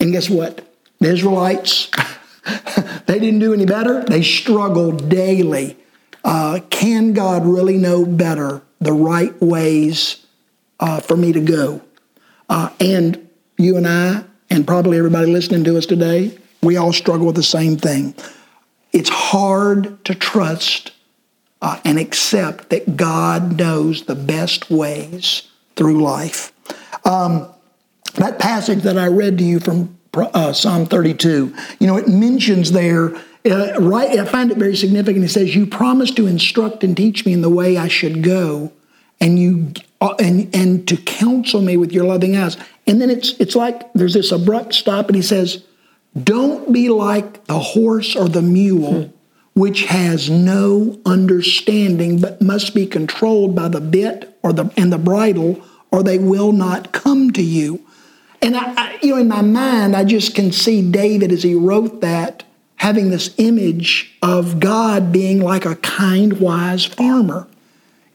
And 0.00 0.12
guess 0.12 0.28
what? 0.30 0.66
The 1.00 1.10
Israelites, 1.12 1.90
they 3.06 3.18
didn't 3.18 3.40
do 3.40 3.52
any 3.52 3.66
better. 3.66 4.04
They 4.04 4.22
struggled 4.22 5.08
daily. 5.08 5.76
Uh, 6.24 6.60
can 6.70 7.12
God 7.12 7.44
really 7.44 7.76
know 7.76 8.04
better 8.04 8.62
the 8.80 8.92
right 8.92 9.38
ways 9.40 10.24
uh, 10.80 11.00
for 11.00 11.16
me 11.16 11.32
to 11.32 11.40
go? 11.40 11.82
Uh, 12.48 12.70
and 12.80 13.28
you 13.56 13.76
and 13.76 13.86
I, 13.86 14.24
and 14.50 14.66
probably 14.66 14.98
everybody 14.98 15.26
listening 15.26 15.64
to 15.64 15.76
us 15.76 15.86
today, 15.86 16.36
we 16.62 16.76
all 16.76 16.92
struggle 16.92 17.26
with 17.26 17.36
the 17.36 17.42
same 17.42 17.76
thing. 17.76 18.14
It's 18.92 19.10
hard 19.10 20.04
to 20.04 20.14
trust 20.14 20.92
uh, 21.60 21.80
and 21.84 21.98
accept 21.98 22.70
that 22.70 22.96
God 22.96 23.58
knows 23.58 24.04
the 24.04 24.14
best 24.14 24.70
ways 24.70 25.48
through 25.76 26.02
life. 26.02 26.52
Um, 27.04 27.48
that 28.14 28.38
passage 28.38 28.82
that 28.82 28.98
I 28.98 29.06
read 29.06 29.38
to 29.38 29.44
you 29.44 29.60
from 29.60 29.98
uh, 30.14 30.52
Psalm 30.52 30.86
32, 30.86 31.54
you 31.80 31.86
know, 31.86 31.96
it 31.96 32.06
mentions 32.06 32.72
there, 32.72 33.14
uh, 33.50 33.80
right, 33.80 34.18
I 34.18 34.24
find 34.24 34.50
it 34.50 34.58
very 34.58 34.76
significant. 34.76 35.24
It 35.24 35.30
says, 35.30 35.56
You 35.56 35.66
promised 35.66 36.16
to 36.16 36.26
instruct 36.26 36.84
and 36.84 36.96
teach 36.96 37.26
me 37.26 37.32
in 37.32 37.40
the 37.40 37.50
way 37.50 37.76
I 37.76 37.88
should 37.88 38.22
go, 38.22 38.72
and 39.20 39.38
you 39.38 39.72
uh, 40.00 40.14
and 40.18 40.54
and 40.54 40.86
to 40.88 40.96
counsel 40.96 41.60
me 41.60 41.76
with 41.76 41.92
your 41.92 42.04
loving 42.04 42.36
eyes. 42.36 42.56
And 42.86 43.00
then 43.00 43.10
it's 43.10 43.32
it's 43.40 43.56
like 43.56 43.92
there's 43.94 44.14
this 44.14 44.32
abrupt 44.32 44.74
stop, 44.74 45.06
and 45.06 45.16
he 45.16 45.22
says, 45.22 45.64
Don't 46.20 46.72
be 46.72 46.88
like 46.88 47.44
the 47.46 47.58
horse 47.58 48.14
or 48.14 48.28
the 48.28 48.42
mule, 48.42 49.12
which 49.54 49.84
has 49.86 50.28
no 50.28 51.00
understanding, 51.06 52.20
but 52.20 52.42
must 52.42 52.74
be 52.74 52.86
controlled 52.86 53.54
by 53.54 53.68
the 53.68 53.80
bit 53.80 54.36
or 54.42 54.52
the 54.52 54.70
and 54.76 54.92
the 54.92 54.98
bridle, 54.98 55.62
or 55.90 56.02
they 56.02 56.18
will 56.18 56.52
not 56.52 56.92
come 56.92 57.30
to 57.32 57.42
you. 57.42 57.84
And 58.42 58.56
I, 58.56 58.74
I, 58.76 58.98
you 59.00 59.10
know, 59.10 59.16
in 59.16 59.28
my 59.28 59.40
mind, 59.40 59.96
I 59.96 60.04
just 60.04 60.34
can 60.34 60.52
see 60.52 60.82
David 60.90 61.32
as 61.32 61.42
he 61.42 61.54
wrote 61.54 62.02
that 62.02 62.44
having 62.76 63.08
this 63.08 63.34
image 63.38 64.14
of 64.20 64.60
God 64.60 65.10
being 65.10 65.40
like 65.40 65.64
a 65.64 65.76
kind, 65.76 66.38
wise 66.38 66.84
farmer. 66.84 67.48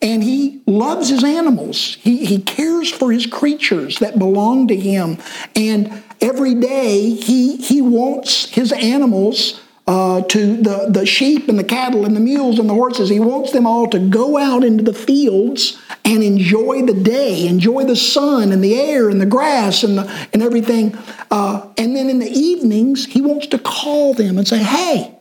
And 0.01 0.23
he 0.23 0.61
loves 0.65 1.09
his 1.09 1.23
animals. 1.23 1.95
He, 1.95 2.25
he 2.25 2.39
cares 2.39 2.89
for 2.89 3.11
his 3.11 3.25
creatures 3.25 3.99
that 3.99 4.17
belong 4.17 4.67
to 4.69 4.75
him. 4.75 5.17
And 5.55 6.03
every 6.21 6.55
day 6.55 7.09
he, 7.09 7.57
he 7.57 7.81
wants 7.81 8.49
his 8.49 8.71
animals 8.71 9.61
uh, 9.89 10.21
to 10.21 10.55
the, 10.57 10.85
the 10.87 11.03
sheep 11.03 11.49
and 11.49 11.57
the 11.57 11.63
cattle 11.63 12.05
and 12.05 12.15
the 12.15 12.19
mules 12.19 12.59
and 12.59 12.69
the 12.69 12.73
horses. 12.75 13.09
He 13.09 13.19
wants 13.19 13.51
them 13.51 13.65
all 13.65 13.87
to 13.87 13.97
go 13.97 14.37
out 14.37 14.63
into 14.63 14.83
the 14.83 14.93
fields 14.93 15.79
and 16.05 16.23
enjoy 16.23 16.83
the 16.83 16.93
day, 16.93 17.47
enjoy 17.47 17.85
the 17.85 17.95
sun 17.95 18.51
and 18.51 18.63
the 18.63 18.79
air 18.79 19.09
and 19.09 19.19
the 19.19 19.25
grass 19.25 19.83
and, 19.83 19.97
the, 19.97 20.27
and 20.31 20.43
everything. 20.43 20.95
Uh, 21.31 21.67
and 21.75 21.95
then 21.95 22.07
in 22.07 22.19
the 22.19 22.29
evenings, 22.29 23.07
he 23.07 23.19
wants 23.19 23.47
to 23.47 23.57
call 23.57 24.13
them 24.13 24.37
and 24.37 24.47
say, 24.47 24.59
hey, 24.59 25.15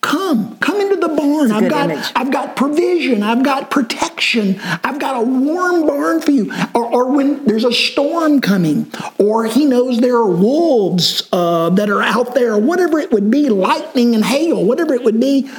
come, 0.00 0.58
come 0.58 0.80
into 0.80 0.95
the 1.08 1.16
barn. 1.16 1.52
I've 1.52 1.70
got 1.70 1.90
image. 1.90 2.12
I've 2.14 2.30
got 2.30 2.56
provision. 2.56 3.22
I've 3.22 3.42
got 3.42 3.70
protection. 3.70 4.58
I've 4.60 4.98
got 4.98 5.16
a 5.16 5.22
warm 5.22 5.86
barn 5.86 6.20
for 6.20 6.30
you. 6.30 6.52
Or, 6.74 6.84
or 6.84 7.12
when 7.12 7.44
there's 7.44 7.64
a 7.64 7.72
storm 7.72 8.40
coming, 8.40 8.90
or 9.18 9.44
he 9.44 9.64
knows 9.64 10.00
there 10.00 10.16
are 10.16 10.30
wolves 10.30 11.28
uh, 11.32 11.70
that 11.70 11.88
are 11.88 12.02
out 12.02 12.34
there, 12.34 12.54
or 12.54 12.60
whatever 12.60 12.98
it 12.98 13.12
would 13.12 13.30
be, 13.30 13.48
lightning 13.48 14.14
and 14.14 14.24
hail, 14.24 14.64
whatever 14.64 14.94
it 14.94 15.04
would 15.04 15.20
be. 15.20 15.50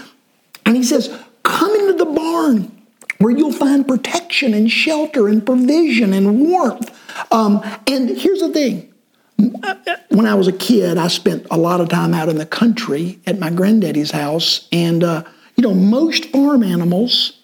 And 0.65 0.75
he 0.75 0.83
says, 0.83 1.15
Come 1.43 1.73
into 1.75 1.93
the 1.93 2.11
barn 2.11 2.71
where 3.19 3.35
you'll 3.35 3.53
find 3.53 3.87
protection 3.87 4.53
and 4.53 4.69
shelter 4.69 5.27
and 5.27 5.45
provision 5.45 6.13
and 6.13 6.41
warmth. 6.41 6.91
Um, 7.31 7.63
and 7.87 8.09
here's 8.09 8.41
the 8.41 8.49
thing 8.49 8.93
when 10.09 10.25
I 10.25 10.33
was 10.33 10.47
a 10.47 10.51
kid, 10.51 10.97
I 10.97 11.07
spent 11.07 11.45
a 11.51 11.57
lot 11.57 11.79
of 11.79 11.89
time 11.89 12.13
out 12.13 12.29
in 12.29 12.37
the 12.37 12.45
country 12.45 13.19
at 13.27 13.39
my 13.39 13.49
granddaddy's 13.49 14.11
house. 14.11 14.67
And, 14.71 15.03
uh, 15.03 15.23
you 15.57 15.63
know, 15.63 15.73
most 15.73 16.25
farm 16.25 16.61
animals 16.61 17.39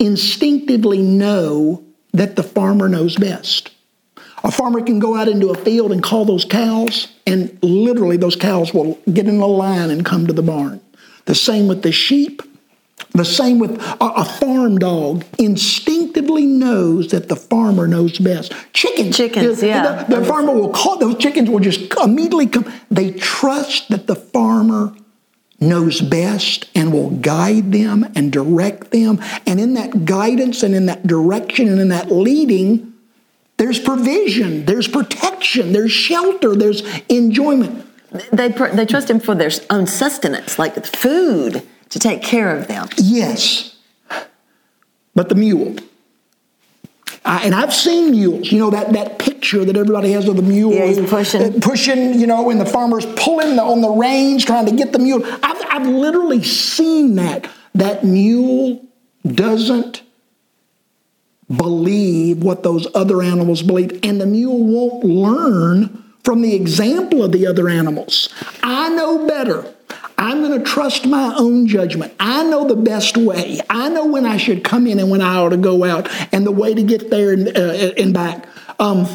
instinctively 0.00 0.98
know 0.98 1.84
that 2.12 2.34
the 2.34 2.42
farmer 2.42 2.88
knows 2.88 3.16
best. 3.16 3.70
A 4.42 4.50
farmer 4.50 4.82
can 4.82 4.98
go 4.98 5.16
out 5.16 5.28
into 5.28 5.50
a 5.50 5.54
field 5.54 5.92
and 5.92 6.02
call 6.02 6.24
those 6.24 6.44
cows, 6.44 7.08
and 7.26 7.56
literally 7.62 8.16
those 8.16 8.36
cows 8.36 8.74
will 8.74 8.98
get 9.10 9.26
in 9.26 9.40
a 9.40 9.46
line 9.46 9.90
and 9.90 10.04
come 10.04 10.26
to 10.26 10.32
the 10.32 10.42
barn. 10.42 10.80
The 11.24 11.34
same 11.34 11.68
with 11.68 11.82
the 11.82 11.92
sheep. 11.92 12.42
The 13.12 13.24
same 13.24 13.58
with 13.60 13.80
a, 14.00 14.24
farm 14.24 14.78
dog 14.78 15.24
instinctively 15.38 16.46
knows 16.46 17.08
that 17.12 17.28
the 17.28 17.36
farmer 17.36 17.86
knows 17.86 18.18
best. 18.18 18.52
Chickens. 18.72 19.16
Chickens, 19.16 19.60
the, 19.60 19.68
yeah. 19.68 20.04
The, 20.04 20.16
the 20.16 20.24
farmer 20.24 20.52
will 20.52 20.70
call, 20.70 20.98
those 20.98 21.16
chickens 21.18 21.48
will 21.48 21.60
just 21.60 21.92
immediately 22.02 22.48
come. 22.48 22.70
They 22.90 23.12
trust 23.12 23.88
that 23.90 24.08
the 24.08 24.16
farmer 24.16 24.94
knows 25.64 26.00
best 26.00 26.68
and 26.74 26.92
will 26.92 27.10
guide 27.10 27.72
them 27.72 28.10
and 28.14 28.32
direct 28.32 28.90
them. 28.90 29.20
And 29.46 29.58
in 29.58 29.74
that 29.74 30.04
guidance 30.04 30.62
and 30.62 30.74
in 30.74 30.86
that 30.86 31.06
direction 31.06 31.68
and 31.68 31.80
in 31.80 31.88
that 31.88 32.10
leading, 32.10 32.92
there's 33.56 33.78
provision, 33.78 34.64
there's 34.64 34.88
protection, 34.88 35.72
there's 35.72 35.92
shelter, 35.92 36.54
there's 36.54 36.82
enjoyment. 37.08 37.86
They, 38.32 38.50
pr- 38.50 38.68
they 38.68 38.86
trust 38.86 39.10
him 39.10 39.20
for 39.20 39.34
their 39.34 39.50
own 39.70 39.86
sustenance, 39.86 40.58
like 40.58 40.84
food, 40.86 41.66
to 41.90 41.98
take 41.98 42.22
care 42.22 42.56
of 42.56 42.68
them. 42.68 42.88
Yes. 42.96 43.76
But 45.14 45.28
the 45.28 45.34
mule. 45.34 45.76
I, 47.24 47.44
and 47.44 47.54
I've 47.54 47.72
seen 47.72 48.10
mules, 48.10 48.52
you 48.52 48.58
know, 48.58 48.70
that, 48.70 48.92
that 48.92 49.18
picture 49.18 49.64
that 49.64 49.76
everybody 49.76 50.12
has 50.12 50.28
of 50.28 50.36
the 50.36 50.42
mule. 50.42 50.72
Yeah, 50.72 50.86
he's 50.86 51.08
pushing. 51.08 51.42
uh, 51.42 51.58
Pushing, 51.60 52.20
you 52.20 52.26
know, 52.26 52.50
and 52.50 52.60
the 52.60 52.66
farmer's 52.66 53.06
pulling 53.16 53.56
the, 53.56 53.62
on 53.62 53.80
the 53.80 53.90
reins 53.90 54.44
trying 54.44 54.66
to 54.66 54.72
get 54.72 54.92
the 54.92 54.98
mule. 54.98 55.24
I've, 55.42 55.62
I've 55.70 55.86
literally 55.86 56.42
seen 56.42 57.14
that. 57.16 57.48
That 57.74 58.04
mule 58.04 58.84
doesn't 59.26 60.02
believe 61.54 62.42
what 62.42 62.62
those 62.62 62.86
other 62.94 63.22
animals 63.22 63.62
believe, 63.62 64.00
and 64.02 64.20
the 64.20 64.26
mule 64.26 64.62
won't 64.64 65.04
learn 65.04 66.04
from 66.24 66.42
the 66.42 66.54
example 66.54 67.22
of 67.24 67.32
the 67.32 67.46
other 67.46 67.68
animals. 67.68 68.32
I 68.62 68.90
know 68.90 69.26
better. 69.26 69.73
I'm 70.16 70.42
going 70.42 70.58
to 70.58 70.64
trust 70.64 71.06
my 71.06 71.34
own 71.36 71.66
judgment. 71.66 72.14
I 72.20 72.44
know 72.44 72.66
the 72.66 72.76
best 72.76 73.16
way. 73.16 73.60
I 73.68 73.88
know 73.88 74.06
when 74.06 74.26
I 74.26 74.36
should 74.36 74.62
come 74.62 74.86
in 74.86 74.98
and 74.98 75.10
when 75.10 75.20
I 75.20 75.36
ought 75.36 75.50
to 75.50 75.56
go 75.56 75.84
out, 75.84 76.08
and 76.32 76.46
the 76.46 76.52
way 76.52 76.74
to 76.74 76.82
get 76.82 77.10
there 77.10 77.32
and, 77.32 77.48
uh, 77.48 77.92
and 77.96 78.14
back. 78.14 78.46
Um, 78.78 79.06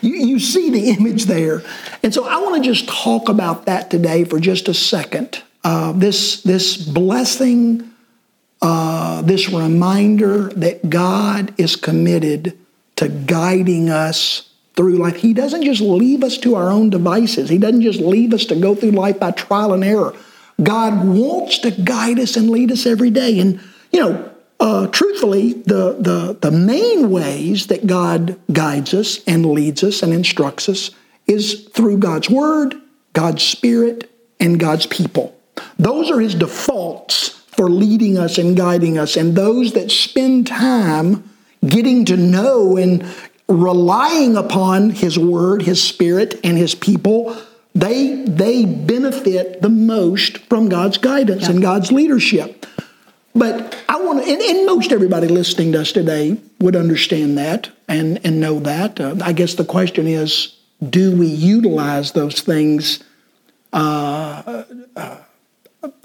you, 0.00 0.14
you 0.14 0.38
see 0.38 0.70
the 0.70 0.90
image 0.90 1.24
there. 1.24 1.62
And 2.02 2.12
so 2.12 2.26
I 2.26 2.36
want 2.38 2.62
to 2.62 2.70
just 2.70 2.88
talk 2.88 3.28
about 3.28 3.66
that 3.66 3.90
today 3.90 4.24
for 4.24 4.38
just 4.38 4.68
a 4.68 4.74
second. 4.74 5.42
Uh, 5.62 5.92
this, 5.92 6.42
this 6.42 6.76
blessing, 6.76 7.90
uh, 8.60 9.22
this 9.22 9.48
reminder 9.48 10.48
that 10.50 10.90
God 10.90 11.54
is 11.58 11.76
committed 11.76 12.58
to 12.96 13.08
guiding 13.08 13.88
us 13.88 14.50
through 14.74 14.96
life. 14.96 15.16
He 15.16 15.32
doesn't 15.32 15.62
just 15.62 15.80
leave 15.80 16.24
us 16.24 16.36
to 16.38 16.56
our 16.56 16.70
own 16.70 16.90
devices, 16.90 17.48
He 17.48 17.58
doesn't 17.58 17.82
just 17.82 18.00
leave 18.00 18.34
us 18.34 18.44
to 18.46 18.56
go 18.56 18.74
through 18.74 18.92
life 18.92 19.18
by 19.18 19.30
trial 19.30 19.72
and 19.72 19.84
error. 19.84 20.14
God 20.62 21.04
wants 21.04 21.58
to 21.58 21.70
guide 21.70 22.20
us 22.20 22.36
and 22.36 22.48
lead 22.48 22.70
us 22.70 22.86
every 22.86 23.10
day. 23.10 23.40
And, 23.40 23.60
you 23.90 24.00
know, 24.00 24.30
uh, 24.60 24.86
truthfully, 24.86 25.54
the, 25.54 25.96
the, 25.98 26.38
the 26.40 26.50
main 26.52 27.10
ways 27.10 27.66
that 27.66 27.86
God 27.86 28.38
guides 28.52 28.94
us 28.94 29.22
and 29.24 29.46
leads 29.46 29.82
us 29.82 30.02
and 30.02 30.12
instructs 30.12 30.68
us 30.68 30.90
is 31.26 31.68
through 31.72 31.98
God's 31.98 32.30
Word, 32.30 32.76
God's 33.14 33.42
Spirit, 33.42 34.10
and 34.38 34.60
God's 34.60 34.86
people. 34.86 35.36
Those 35.78 36.10
are 36.10 36.20
His 36.20 36.34
defaults 36.34 37.30
for 37.56 37.68
leading 37.68 38.16
us 38.16 38.38
and 38.38 38.56
guiding 38.56 38.96
us. 38.96 39.16
And 39.16 39.34
those 39.34 39.72
that 39.72 39.90
spend 39.90 40.46
time 40.46 41.28
getting 41.66 42.04
to 42.04 42.16
know 42.16 42.76
and 42.76 43.04
relying 43.48 44.36
upon 44.36 44.90
His 44.90 45.18
Word, 45.18 45.62
His 45.62 45.82
Spirit, 45.82 46.40
and 46.44 46.56
His 46.56 46.74
people, 46.74 47.36
they, 47.74 48.24
they 48.24 48.64
benefit 48.64 49.60
the 49.60 49.68
most 49.68 50.38
from 50.38 50.68
God's 50.68 50.98
guidance 50.98 51.48
and 51.48 51.60
God's 51.60 51.90
leadership. 51.90 52.66
But 53.34 53.76
I 53.88 54.00
want 54.00 54.24
to, 54.24 54.30
and, 54.30 54.40
and, 54.40 54.64
most 54.64 54.92
everybody 54.92 55.26
listening 55.26 55.72
to 55.72 55.80
us 55.80 55.90
today 55.90 56.40
would 56.60 56.76
understand 56.76 57.36
that 57.36 57.68
and, 57.88 58.24
and 58.24 58.38
know 58.38 58.60
that. 58.60 59.00
Uh, 59.00 59.16
I 59.22 59.32
guess 59.32 59.54
the 59.54 59.64
question 59.64 60.06
is 60.06 60.56
do 60.88 61.16
we 61.16 61.26
utilize 61.26 62.12
those 62.12 62.40
things 62.42 63.02
uh, 63.72 64.64
uh, 64.96 65.16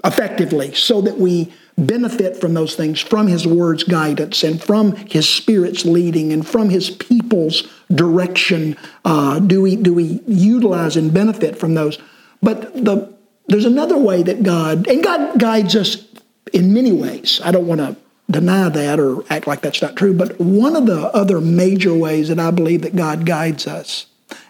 effectively 0.04 0.74
so 0.74 1.00
that 1.02 1.18
we 1.18 1.52
benefit 1.86 2.36
from 2.36 2.54
those 2.54 2.74
things, 2.74 3.00
from 3.00 3.26
His 3.26 3.46
Word's 3.46 3.84
guidance 3.84 4.42
and 4.44 4.62
from 4.62 4.94
His 4.94 5.28
Spirit's 5.28 5.84
leading 5.84 6.32
and 6.32 6.46
from 6.46 6.70
His 6.70 6.90
people's 6.90 7.68
direction? 7.90 8.76
Uh, 9.04 9.40
do, 9.40 9.62
we, 9.62 9.76
do 9.76 9.94
we 9.94 10.20
utilize 10.26 10.96
and 10.96 11.12
benefit 11.12 11.58
from 11.58 11.74
those? 11.74 11.98
But 12.42 12.72
the, 12.74 13.12
there's 13.46 13.64
another 13.64 13.98
way 13.98 14.22
that 14.22 14.42
God, 14.42 14.86
and 14.86 15.02
God 15.02 15.38
guides 15.38 15.74
us 15.74 16.04
in 16.52 16.72
many 16.72 16.92
ways. 16.92 17.40
I 17.44 17.50
don't 17.50 17.66
want 17.66 17.80
to 17.80 17.96
deny 18.30 18.68
that 18.68 19.00
or 19.00 19.24
act 19.30 19.46
like 19.46 19.60
that's 19.60 19.82
not 19.82 19.96
true, 19.96 20.14
but 20.14 20.38
one 20.40 20.76
of 20.76 20.86
the 20.86 21.12
other 21.14 21.40
major 21.40 21.94
ways 21.94 22.28
that 22.28 22.38
I 22.38 22.50
believe 22.50 22.82
that 22.82 22.96
God 22.96 23.26
guides 23.26 23.66
us 23.66 24.06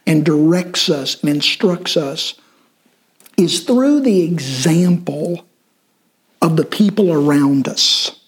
and 0.07 0.25
directs 0.25 0.91
us 0.91 1.21
and 1.23 1.31
instructs 1.31 1.97
us 1.97 2.35
is 3.37 3.65
through 3.65 4.01
the 4.01 4.23
example 4.23 5.47
of 6.43 6.57
the 6.57 6.65
people 6.65 7.13
around 7.13 7.69
us. 7.69 8.19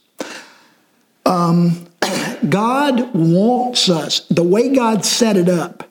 Um, 1.24 1.86
God 2.48 3.14
wants 3.14 3.88
us, 3.88 4.20
the 4.28 4.42
way 4.42 4.74
God 4.74 5.04
set 5.04 5.36
it 5.36 5.48
up, 5.48 5.88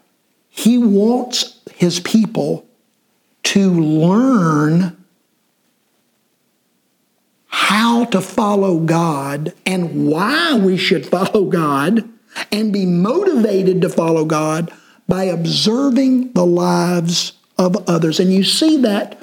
He 0.50 0.78
wants 0.78 1.60
His 1.74 2.00
people 2.00 2.66
to 3.44 3.72
learn 3.72 4.98
how 7.48 8.06
to 8.06 8.22
follow 8.22 8.80
God 8.80 9.54
and 9.66 10.08
why 10.08 10.58
we 10.58 10.78
should 10.78 11.06
follow 11.06 11.46
God 11.46 12.08
and 12.52 12.72
be 12.72 12.86
motivated 12.86 13.82
to 13.82 13.90
follow 13.90 14.26
God 14.26 14.72
by 15.08 15.26
observing 15.26 16.32
the 16.34 16.46
lives 16.46 17.34
of 17.58 17.90
others. 17.90 18.20
And 18.20 18.32
you 18.32 18.44
see 18.44 18.78
that 18.78 19.22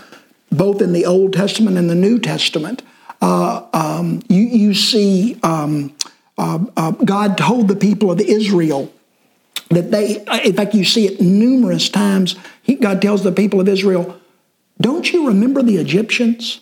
both 0.50 0.82
in 0.82 0.92
the 0.92 1.06
Old 1.06 1.32
Testament 1.32 1.78
and 1.78 1.88
the 1.88 1.94
New 1.94 2.18
Testament. 2.18 2.82
Uh, 3.20 3.66
um, 3.72 4.22
you, 4.28 4.42
you, 4.42 4.74
see 4.74 5.38
um, 5.42 5.94
uh, 6.36 6.64
uh, 6.76 6.92
God 6.92 7.36
told 7.36 7.68
the 7.68 7.76
people 7.76 8.12
of 8.12 8.20
Israel 8.20 8.92
that 9.70 9.90
they, 9.90 10.24
in 10.44 10.52
fact, 10.54 10.74
you 10.74 10.84
see 10.84 11.06
it 11.06 11.20
numerous 11.20 11.88
times. 11.88 12.36
He, 12.62 12.76
God 12.76 13.02
tells 13.02 13.24
the 13.24 13.32
people 13.32 13.60
of 13.60 13.68
Israel, 13.68 14.18
Don't 14.80 15.12
you 15.12 15.26
remember 15.26 15.62
the 15.62 15.76
Egyptians? 15.76 16.60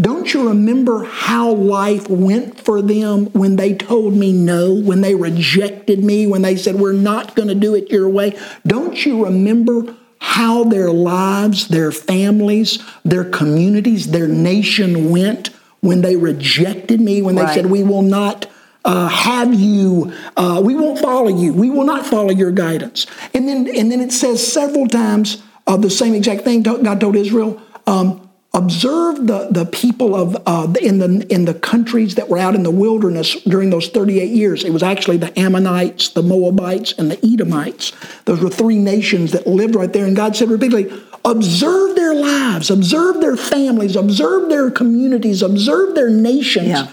Don't 0.00 0.32
you 0.32 0.48
remember 0.48 1.04
how 1.04 1.50
life 1.52 2.08
went 2.08 2.60
for 2.60 2.80
them 2.80 3.26
when 3.32 3.56
they 3.56 3.74
told 3.74 4.14
me 4.14 4.32
no, 4.32 4.72
when 4.72 5.00
they 5.00 5.16
rejected 5.16 6.04
me, 6.04 6.26
when 6.26 6.42
they 6.42 6.56
said, 6.56 6.76
We're 6.76 6.92
not 6.92 7.34
going 7.34 7.48
to 7.48 7.54
do 7.54 7.74
it 7.74 7.90
your 7.90 8.08
way? 8.08 8.38
Don't 8.66 9.04
you 9.04 9.24
remember 9.24 9.96
how 10.20 10.64
their 10.64 10.90
lives, 10.90 11.68
their 11.68 11.92
families, 11.92 12.78
their 13.04 13.24
communities, 13.24 14.10
their 14.10 14.28
nation 14.28 15.10
went 15.10 15.50
when 15.88 16.02
they 16.02 16.16
rejected 16.16 17.00
me, 17.00 17.22
when 17.22 17.34
they 17.34 17.42
Right. 17.42 17.54
said, 17.54 17.66
We 17.66 17.82
will 17.82 18.02
not 18.02 18.46
uh, 18.84 19.08
have 19.08 19.52
you, 19.52 20.12
uh, 20.36 20.60
we 20.64 20.74
won't 20.74 20.98
follow 21.00 21.28
you, 21.28 21.52
we 21.52 21.70
will 21.70 21.84
not 21.84 22.06
follow 22.06 22.30
your 22.30 22.52
guidance. 22.52 23.06
And 23.34 23.48
then, 23.48 23.68
and 23.74 23.90
then 23.90 24.00
it 24.00 24.12
says 24.12 24.46
several 24.46 24.86
times 24.86 25.42
uh, 25.66 25.76
the 25.76 25.90
same 25.90 26.14
exact 26.14 26.42
thing 26.42 26.62
God 26.62 27.00
told 27.00 27.16
Israel. 27.16 27.60
Um, 27.86 28.28
observe 28.54 29.26
the, 29.26 29.48
the 29.50 29.66
people 29.66 30.14
of 30.14 30.36
uh, 30.46 30.72
in 30.80 30.98
the 30.98 31.26
in 31.28 31.44
the 31.44 31.52
countries 31.54 32.14
that 32.14 32.28
were 32.30 32.38
out 32.38 32.54
in 32.54 32.62
the 32.62 32.70
wilderness 32.70 33.34
during 33.42 33.68
those 33.68 33.88
38 33.88 34.30
years 34.30 34.64
it 34.64 34.70
was 34.72 34.82
actually 34.82 35.18
the 35.18 35.38
ammonites 35.38 36.08
the 36.08 36.22
moabites 36.22 36.94
and 36.98 37.10
the 37.10 37.18
edomites 37.32 37.92
those 38.24 38.40
were 38.40 38.48
three 38.48 38.78
nations 38.78 39.32
that 39.32 39.46
lived 39.46 39.74
right 39.74 39.92
there 39.92 40.06
and 40.06 40.16
god 40.16 40.34
said 40.34 40.48
repeatedly 40.48 40.90
observe 41.30 41.96
their 41.96 42.14
lives, 42.14 42.70
observe 42.70 43.20
their 43.20 43.36
families, 43.36 43.96
observe 43.96 44.48
their 44.48 44.70
communities, 44.70 45.42
observe 45.42 45.94
their 45.94 46.10
nations. 46.10 46.68
Yeah. 46.68 46.90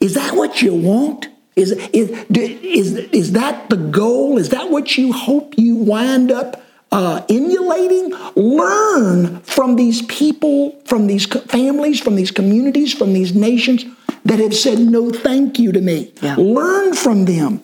Is 0.00 0.14
that 0.14 0.34
what 0.34 0.62
you 0.62 0.74
want? 0.74 1.28
Is, 1.56 1.72
is, 1.92 2.10
is, 2.30 2.94
is 2.94 3.32
that 3.32 3.68
the 3.68 3.76
goal? 3.76 4.38
Is 4.38 4.48
that 4.50 4.70
what 4.70 4.96
you 4.96 5.12
hope 5.12 5.58
you 5.58 5.76
wind 5.76 6.32
up 6.32 6.62
uh, 6.90 7.22
emulating? 7.28 8.14
Learn 8.34 9.40
from 9.40 9.76
these 9.76 10.02
people, 10.02 10.80
from 10.86 11.06
these 11.06 11.26
families, 11.26 12.00
from 12.00 12.14
these 12.16 12.30
communities, 12.30 12.94
from 12.94 13.12
these 13.12 13.34
nations 13.34 13.84
that 14.24 14.38
have 14.38 14.54
said 14.54 14.78
no 14.78 15.10
thank 15.10 15.58
you 15.58 15.72
to 15.72 15.80
me. 15.80 16.12
Yeah. 16.22 16.36
Learn 16.36 16.94
from 16.94 17.26
them. 17.26 17.62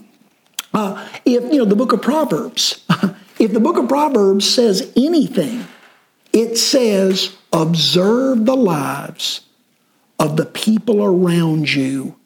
Uh, 0.75 1.09
if, 1.25 1.43
you 1.51 1.59
know, 1.59 1.65
the 1.65 1.77
book 1.77 1.93
of 1.93 2.03
Proverbs, 2.03 2.85
if 3.39 3.53
the 3.53 3.61
book 3.61 3.79
of 3.79 3.89
Proverbs 3.89 4.49
says 4.49 4.93
anything, 4.95 5.67
it 6.37 6.59
says, 6.59 7.35
observe 7.51 8.45
the 8.45 8.55
lives 8.55 9.41
of 10.19 10.37
the 10.37 10.45
people 10.45 11.03
around 11.03 11.73
you 11.73 12.17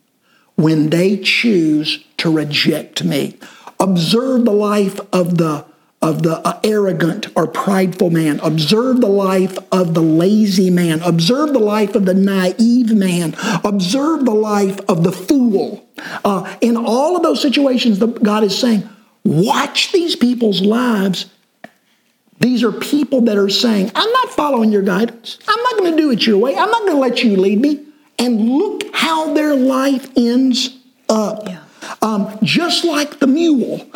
when 0.56 0.90
they 0.90 1.16
choose 1.16 2.04
to 2.16 2.28
reject 2.28 3.04
me. 3.04 3.38
Observe 3.78 4.44
the 4.44 4.52
life 4.52 4.98
of 5.12 5.38
the 5.38 5.64
of 6.02 6.22
the 6.22 6.38
uh, 6.48 6.58
arrogant 6.64 7.26
or 7.36 7.46
prideful 7.46 8.08
man. 8.08 8.40
Observe 8.40 9.02
the 9.02 9.06
life 9.06 9.58
of 9.70 9.92
the 9.92 10.00
lazy 10.00 10.70
man. 10.70 11.02
Observe 11.02 11.52
the 11.52 11.58
life 11.58 11.94
of 11.94 12.06
the 12.06 12.14
naive 12.14 12.90
man. 12.90 13.34
Observe 13.64 14.24
the 14.24 14.34
life 14.34 14.80
of 14.88 15.04
the 15.04 15.12
fool. 15.12 15.86
Uh, 16.24 16.56
in 16.62 16.74
all 16.74 17.16
of 17.16 17.22
those 17.22 17.42
situations, 17.42 17.98
God 17.98 18.44
is 18.44 18.58
saying, 18.58 18.88
watch 19.24 19.92
these 19.92 20.16
people's 20.16 20.62
lives. 20.62 21.26
These 22.40 22.64
are 22.64 22.72
people 22.72 23.20
that 23.22 23.36
are 23.36 23.50
saying, 23.50 23.92
I'm 23.94 24.10
not 24.12 24.30
following 24.30 24.72
your 24.72 24.82
guidance. 24.82 25.38
I'm 25.46 25.62
not 25.62 25.78
going 25.78 25.94
to 25.94 26.02
do 26.02 26.10
it 26.10 26.26
your 26.26 26.38
way. 26.38 26.56
I'm 26.56 26.70
not 26.70 26.80
going 26.80 26.94
to 26.94 26.98
let 26.98 27.22
you 27.22 27.36
lead 27.36 27.60
me. 27.60 27.86
And 28.18 28.48
look 28.50 28.82
how 28.94 29.34
their 29.34 29.54
life 29.54 30.10
ends 30.16 30.76
up. 31.08 31.46
Yeah. 31.46 31.62
Um, 32.02 32.38
just 32.42 32.84
like 32.84 33.18
the 33.18 33.26
mule 33.26 33.86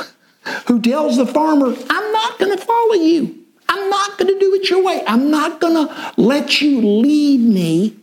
who 0.67 0.81
tells 0.81 1.17
the 1.17 1.27
farmer, 1.27 1.75
I'm 1.91 2.13
not 2.13 2.39
going 2.39 2.57
to 2.57 2.63
follow 2.65 2.95
you. 2.95 3.39
I'm 3.69 3.91
not 3.91 4.19
going 4.19 4.33
to 4.33 4.39
do 4.39 4.55
it 4.55 4.69
your 4.69 4.85
way. 4.85 5.03
I'm 5.07 5.31
not 5.31 5.61
going 5.61 5.87
to 5.87 6.15
let 6.19 6.61
you 6.61 6.81
lead 6.81 7.41
me. 7.41 7.97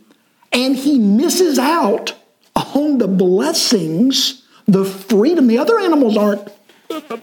And 0.52 0.76
he 0.76 0.98
misses 0.98 1.58
out 1.58 2.14
on 2.54 2.98
the 2.98 3.08
blessings, 3.08 4.42
the 4.66 4.84
freedom. 4.84 5.46
The 5.46 5.58
other 5.58 5.78
animals 5.78 6.16
aren't. 6.16 6.48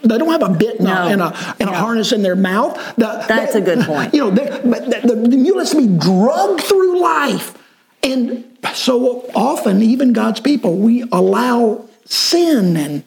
They 0.02 0.18
don't 0.18 0.28
have 0.30 0.42
a 0.42 0.54
bit 0.54 0.80
No. 0.80 0.90
a, 0.92 1.06
and, 1.08 1.20
a, 1.22 1.56
and 1.60 1.68
a 1.70 1.72
harness 1.74 2.12
in 2.12 2.22
their 2.22 2.36
mouth. 2.36 2.74
The- 2.96 3.24
That's 3.28 3.54
a 3.54 3.60
good 3.60 3.80
point. 3.86 4.14
You 4.14 4.24
know, 4.24 4.30
they- 4.30 4.60
but 4.64 4.86
the, 4.90 5.00
the, 5.14 5.28
the 5.28 5.36
mule 5.36 5.58
has 5.58 5.70
to 5.70 5.76
be 5.76 5.86
drugged 5.98 6.62
through 6.62 7.00
life. 7.00 7.56
And 8.02 8.44
so 8.74 9.26
often, 9.34 9.82
even 9.82 10.12
God's 10.12 10.40
people, 10.40 10.76
we 10.76 11.02
allow 11.12 11.84
sin 12.06 12.76
and 12.76 13.04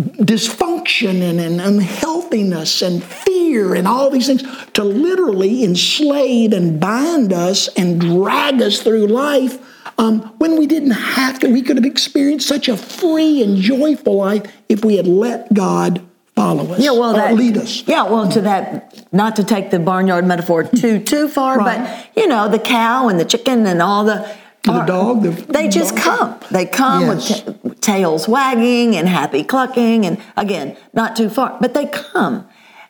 dysfunction 0.00 1.20
and, 1.22 1.38
and 1.40 1.60
unhealthiness 1.60 2.82
and 2.82 3.02
fear 3.02 3.74
and 3.74 3.86
all 3.86 4.10
these 4.10 4.26
things 4.26 4.42
to 4.72 4.82
literally 4.84 5.62
enslave 5.64 6.52
and 6.52 6.80
bind 6.80 7.32
us 7.32 7.68
and 7.76 8.00
drag 8.00 8.60
us 8.62 8.82
through 8.82 9.06
life 9.06 9.58
um, 9.98 10.20
when 10.38 10.58
we 10.58 10.66
didn't 10.66 10.90
have 10.92 11.38
to. 11.40 11.48
We 11.48 11.62
could 11.62 11.76
have 11.76 11.84
experienced 11.86 12.48
such 12.48 12.68
a 12.68 12.76
free 12.76 13.42
and 13.42 13.56
joyful 13.58 14.16
life 14.16 14.44
if 14.68 14.84
we 14.84 14.96
had 14.96 15.06
let 15.06 15.52
God 15.52 16.02
follow 16.34 16.72
us 16.72 16.80
Yeah, 16.80 16.92
well, 16.92 17.12
that, 17.14 17.34
lead 17.34 17.56
us. 17.58 17.82
Yeah, 17.86 18.04
well, 18.04 18.28
to 18.30 18.40
that, 18.42 19.04
not 19.12 19.36
to 19.36 19.44
take 19.44 19.70
the 19.70 19.78
barnyard 19.78 20.24
metaphor 20.26 20.64
too 20.64 20.98
too 20.98 21.28
far, 21.28 21.58
Right. 21.58 21.78
but 21.78 22.06
you 22.20 22.26
know, 22.26 22.48
the 22.48 22.58
cow 22.58 23.08
and 23.08 23.20
the 23.20 23.24
chicken 23.24 23.66
and 23.66 23.82
all 23.82 24.04
the 24.04 24.26
The 24.64 24.80
dog, 24.84 25.22
the- 25.24 25.52
they 25.52 25.68
just 25.68 25.94
dog. 25.96 26.04
come. 26.04 26.34
They 26.50 26.64
come 26.66 27.02
Yes. 27.02 27.44
with 27.44 27.62
ta- 27.80 27.92
tails 27.92 28.28
wagging 28.28 28.96
and 28.96 29.08
happy 29.08 29.42
clucking, 29.44 30.06
and 30.06 30.16
again, 30.36 30.76
not 30.94 31.16
too 31.16 31.28
far, 31.28 31.56
but 31.60 31.74
they 31.74 31.86
come, 31.86 32.44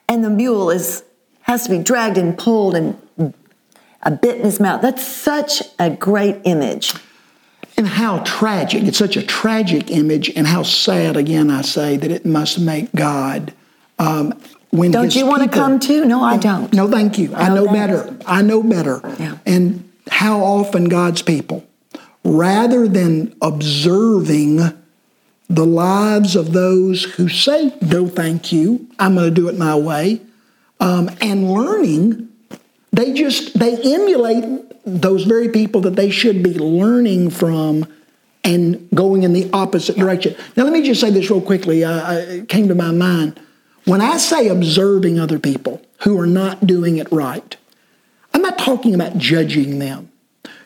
and 0.08 0.22
the 0.24 0.30
mule 0.30 0.70
is 0.70 1.02
has 1.42 1.64
to 1.64 1.70
be 1.70 1.78
dragged 1.78 2.16
and 2.18 2.38
pulled 2.38 2.76
and 2.76 2.96
a 4.02 4.10
bit 4.10 4.36
in 4.36 4.44
his 4.44 4.60
mouth. 4.60 4.82
That's 4.82 5.06
such 5.06 5.62
a 5.78 5.90
great 5.90 6.40
image. 6.44 6.94
And 7.76 7.86
how 7.86 8.18
tragic. 8.18 8.82
It's 8.82 8.98
such 8.98 9.16
a 9.16 9.22
tragic 9.22 9.90
image, 9.90 10.30
and 10.36 10.46
how 10.46 10.62
sad, 10.62 11.16
again, 11.16 11.50
I 11.50 11.62
say, 11.62 11.96
that 11.96 12.10
it 12.10 12.26
must 12.26 12.58
make 12.58 12.92
God. 12.94 13.52
Um, 13.98 14.38
when 14.70 14.90
Don't 14.90 15.14
you 15.14 15.26
want 15.26 15.42
to 15.42 15.48
come 15.48 15.78
too? 15.80 16.04
No, 16.04 16.22
I 16.22 16.36
don't. 16.36 16.72
No, 16.72 16.90
thank 16.90 17.18
you. 17.18 17.34
I 17.34 17.48
No, 17.48 17.64
know 17.64 17.72
better. 17.72 18.16
I 18.26 18.42
know 18.42 18.62
better. 18.62 19.00
Yeah. 19.18 19.38
And 19.46 19.90
how 20.10 20.40
often 20.40 20.86
God's 20.86 21.22
people, 21.22 21.64
rather 22.24 22.88
than 22.88 23.34
observing 23.40 24.60
the 25.48 25.66
lives 25.66 26.36
of 26.36 26.52
those 26.52 27.04
who 27.04 27.28
say, 27.28 27.74
no, 27.82 28.06
thank 28.06 28.52
you, 28.52 28.88
I'm 28.98 29.14
going 29.14 29.28
to 29.28 29.34
do 29.34 29.48
it 29.48 29.58
my 29.58 29.76
way, 29.76 30.20
um, 30.80 31.10
and 31.20 31.52
learning, 31.52 32.28
they 32.92 33.12
just, 33.12 33.58
they 33.58 33.76
emulate 33.94 34.44
those 34.84 35.24
very 35.24 35.48
people 35.48 35.80
that 35.82 35.96
they 35.96 36.10
should 36.10 36.42
be 36.42 36.54
learning 36.54 37.30
from 37.30 37.86
and 38.44 38.88
going 38.94 39.22
in 39.22 39.32
the 39.32 39.48
opposite 39.52 39.96
direction. 39.96 40.34
Now, 40.56 40.64
let 40.64 40.72
me 40.72 40.82
just 40.82 41.00
say 41.00 41.10
this 41.10 41.30
real 41.30 41.40
quickly. 41.40 41.84
Uh, 41.84 42.12
it 42.18 42.48
came 42.48 42.68
to 42.68 42.74
my 42.74 42.90
mind. 42.90 43.38
When 43.84 44.00
I 44.00 44.16
say 44.16 44.48
observing 44.48 45.18
other 45.18 45.38
people 45.38 45.80
who 46.02 46.18
are 46.18 46.26
not 46.26 46.66
doing 46.66 46.98
it 46.98 47.10
right, 47.12 47.56
I'm 48.34 48.42
not 48.42 48.58
talking 48.58 48.94
about 48.94 49.16
judging 49.18 49.78
them. 49.78 50.10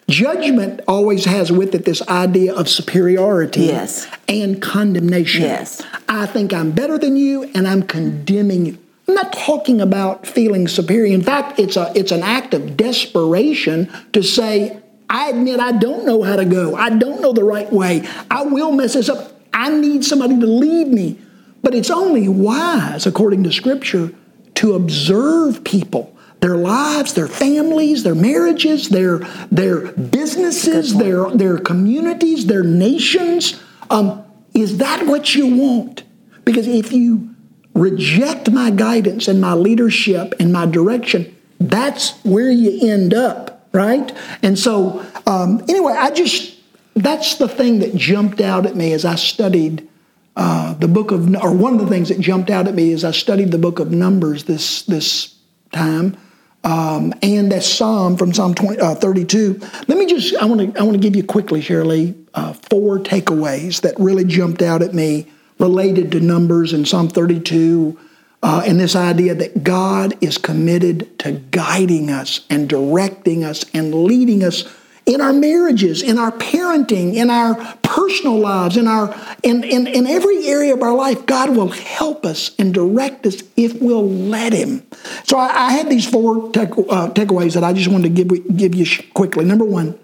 Judgment 0.08 0.80
always 0.86 1.24
has 1.24 1.50
with 1.50 1.74
it 1.74 1.84
this 1.84 2.00
idea 2.08 2.54
of 2.54 2.68
superiority 2.68 3.62
Yes. 3.62 4.06
and 4.28 4.62
condemnation. 4.62 5.42
Yes. 5.42 5.82
I 6.08 6.26
think 6.26 6.52
I'm 6.52 6.70
better 6.70 6.96
than 6.96 7.16
you 7.16 7.42
and 7.54 7.66
I'm 7.66 7.82
condemning 7.82 8.66
you. 8.66 8.78
I'm 9.08 9.14
not 9.14 9.32
talking 9.32 9.80
about 9.80 10.26
feeling 10.26 10.66
superior. 10.66 11.14
In 11.14 11.22
fact, 11.22 11.60
it's 11.60 11.76
a 11.76 11.92
it's 11.94 12.10
an 12.10 12.22
act 12.22 12.54
of 12.54 12.76
desperation 12.76 13.90
to 14.12 14.22
say, 14.22 14.82
I 15.08 15.30
admit 15.30 15.60
I 15.60 15.72
don't 15.72 16.04
know 16.04 16.22
how 16.22 16.36
to 16.36 16.44
go. 16.44 16.74
I 16.74 16.90
don't 16.90 17.20
know 17.20 17.32
the 17.32 17.44
right 17.44 17.72
way. 17.72 18.06
I 18.30 18.42
will 18.42 18.72
mess 18.72 18.94
this 18.94 19.08
up. 19.08 19.32
I 19.52 19.70
need 19.70 20.04
somebody 20.04 20.38
to 20.38 20.46
lead 20.46 20.88
me. 20.88 21.18
But 21.62 21.74
it's 21.74 21.90
only 21.90 22.28
wise, 22.28 23.06
according 23.06 23.44
to 23.44 23.52
Scripture, 23.52 24.12
to 24.56 24.74
observe 24.74 25.62
people, 25.64 26.16
their 26.40 26.56
lives, 26.56 27.14
their 27.14 27.28
families, 27.28 28.02
their 28.02 28.14
marriages, 28.14 28.88
their 28.88 29.18
their 29.52 29.92
businesses, 29.92 30.96
their 30.96 31.30
their 31.30 31.58
communities, 31.58 32.46
their 32.46 32.64
nations. 32.64 33.62
Um, 33.88 34.24
is 34.52 34.78
that 34.78 35.06
what 35.06 35.34
you 35.34 35.54
want? 35.54 36.02
Because 36.44 36.66
if 36.66 36.92
you 36.92 37.35
reject 37.76 38.50
my 38.50 38.70
guidance 38.70 39.28
and 39.28 39.40
my 39.40 39.54
leadership 39.54 40.34
and 40.40 40.52
my 40.52 40.66
direction, 40.66 41.36
that's 41.60 42.12
where 42.24 42.50
you 42.50 42.90
end 42.90 43.14
up, 43.14 43.68
right? 43.72 44.12
And 44.42 44.58
so, 44.58 45.04
um, 45.26 45.62
anyway, 45.68 45.94
I 45.96 46.10
just 46.10 46.56
that's 46.94 47.36
the 47.36 47.48
thing 47.48 47.80
that 47.80 47.94
jumped 47.94 48.40
out 48.40 48.64
at 48.64 48.74
me 48.74 48.92
as 48.94 49.04
I 49.04 49.16
studied 49.16 49.86
uh, 50.34 50.74
the 50.74 50.88
book 50.88 51.12
of, 51.12 51.34
or 51.36 51.52
one 51.52 51.74
of 51.74 51.80
the 51.80 51.86
things 51.86 52.08
that 52.08 52.20
jumped 52.20 52.50
out 52.50 52.66
at 52.66 52.74
me 52.74 52.92
as 52.92 53.04
I 53.04 53.10
studied 53.10 53.50
the 53.50 53.58
book 53.58 53.78
of 53.78 53.90
Numbers 53.90 54.44
this 54.44 54.82
this 54.82 55.34
time, 55.72 56.16
um, 56.64 57.14
and 57.22 57.52
that 57.52 57.62
Psalm 57.62 58.16
from 58.16 58.32
Psalm 58.32 58.54
20, 58.54 58.80
uh, 58.80 58.94
32. 58.96 59.58
Let 59.88 59.98
me 59.98 60.06
just, 60.06 60.36
I 60.36 60.44
want 60.44 60.74
to, 60.74 60.80
I 60.80 60.82
want 60.82 60.94
to 60.94 60.98
give 60.98 61.16
you 61.16 61.24
quickly, 61.24 61.60
Shirley, 61.60 62.14
uh, 62.34 62.52
four 62.52 62.98
takeaways 62.98 63.80
that 63.82 63.94
really 63.98 64.24
jumped 64.24 64.62
out 64.62 64.82
at 64.82 64.92
me 64.92 65.26
related 65.58 66.12
to 66.12 66.20
Numbers 66.20 66.72
and 66.72 66.86
Psalm 66.86 67.08
32. 67.08 67.98
Uh, 68.42 68.62
and 68.66 68.78
this 68.78 68.94
idea 68.94 69.34
that 69.34 69.64
God 69.64 70.16
is 70.20 70.38
committed 70.38 71.18
to 71.20 71.32
guiding 71.32 72.10
us 72.10 72.46
and 72.50 72.68
directing 72.68 73.42
us 73.42 73.64
and 73.72 73.94
leading 74.04 74.44
us 74.44 74.64
in 75.06 75.20
our 75.20 75.32
marriages, 75.32 76.02
in 76.02 76.18
our 76.18 76.32
parenting, 76.32 77.14
in 77.14 77.30
our 77.30 77.54
personal 77.82 78.38
lives, 78.38 78.76
in 78.76 78.88
our 78.88 79.16
in, 79.44 79.62
in, 79.62 79.86
in 79.86 80.06
every 80.06 80.46
area 80.48 80.74
of 80.74 80.82
our 80.82 80.94
life, 80.94 81.24
God 81.26 81.56
will 81.56 81.68
help 81.68 82.26
us 82.26 82.50
and 82.58 82.74
direct 82.74 83.24
us 83.24 83.42
if 83.56 83.80
we'll 83.80 84.08
let 84.08 84.52
Him. 84.52 84.84
So 85.24 85.38
I, 85.38 85.68
I 85.68 85.72
had 85.72 85.88
these 85.88 86.08
four 86.08 86.50
take, 86.50 86.70
uh, 86.70 87.10
takeaways 87.10 87.54
that 87.54 87.62
I 87.62 87.72
just 87.72 87.88
wanted 87.88 88.14
to 88.14 88.24
give 88.24 88.56
give 88.56 88.74
you 88.74 88.84
quickly. 89.14 89.44
Number 89.44 89.64
one, 89.64 89.98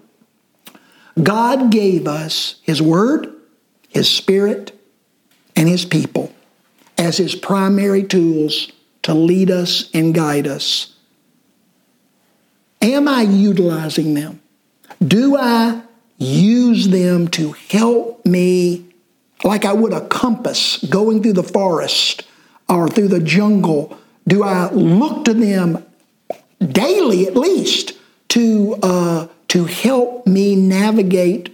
God 1.21 1.69
gave 1.69 2.07
us 2.07 2.55
His 2.63 2.81
Word, 2.81 3.33
His 3.89 4.09
Spirit, 4.09 4.71
and 5.55 5.67
His 5.67 5.85
people 5.85 6.33
as 6.97 7.17
His 7.17 7.35
primary 7.35 8.03
tools 8.03 8.71
to 9.03 9.13
lead 9.13 9.51
us 9.51 9.89
and 9.93 10.13
guide 10.13 10.47
us. 10.47 10.95
Am 12.81 13.07
I 13.07 13.21
utilizing 13.21 14.13
them? 14.13 14.41
Do 15.05 15.37
I 15.37 15.81
use 16.17 16.89
them 16.89 17.27
to 17.29 17.53
help 17.69 18.25
me 18.25 18.85
like 19.43 19.65
I 19.65 19.73
would 19.73 19.93
a 19.93 20.07
compass 20.07 20.77
going 20.83 21.21
through 21.21 21.33
the 21.33 21.43
forest 21.43 22.23
or 22.69 22.87
through 22.87 23.09
the 23.09 23.19
jungle? 23.19 23.97
Do 24.27 24.43
I 24.43 24.71
look 24.71 25.25
to 25.25 25.33
them 25.33 25.85
daily 26.59 27.27
at 27.27 27.35
least 27.35 27.93
to 28.29 28.75
uh, 28.81 29.27
to 29.49 29.65
help 29.65 30.25
me 30.25 30.55
navigate 30.55 31.52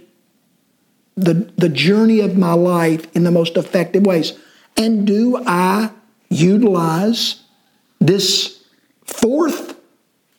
the 1.20 1.50
the 1.56 1.68
journey 1.68 2.20
of 2.20 2.36
my 2.36 2.52
life 2.52 3.06
in 3.14 3.24
the 3.24 3.30
most 3.30 3.56
effective 3.56 4.06
ways. 4.06 4.38
And 4.76 5.06
do 5.06 5.42
I 5.46 5.90
utilize 6.28 7.42
this 7.98 8.62
fourth 9.04 9.76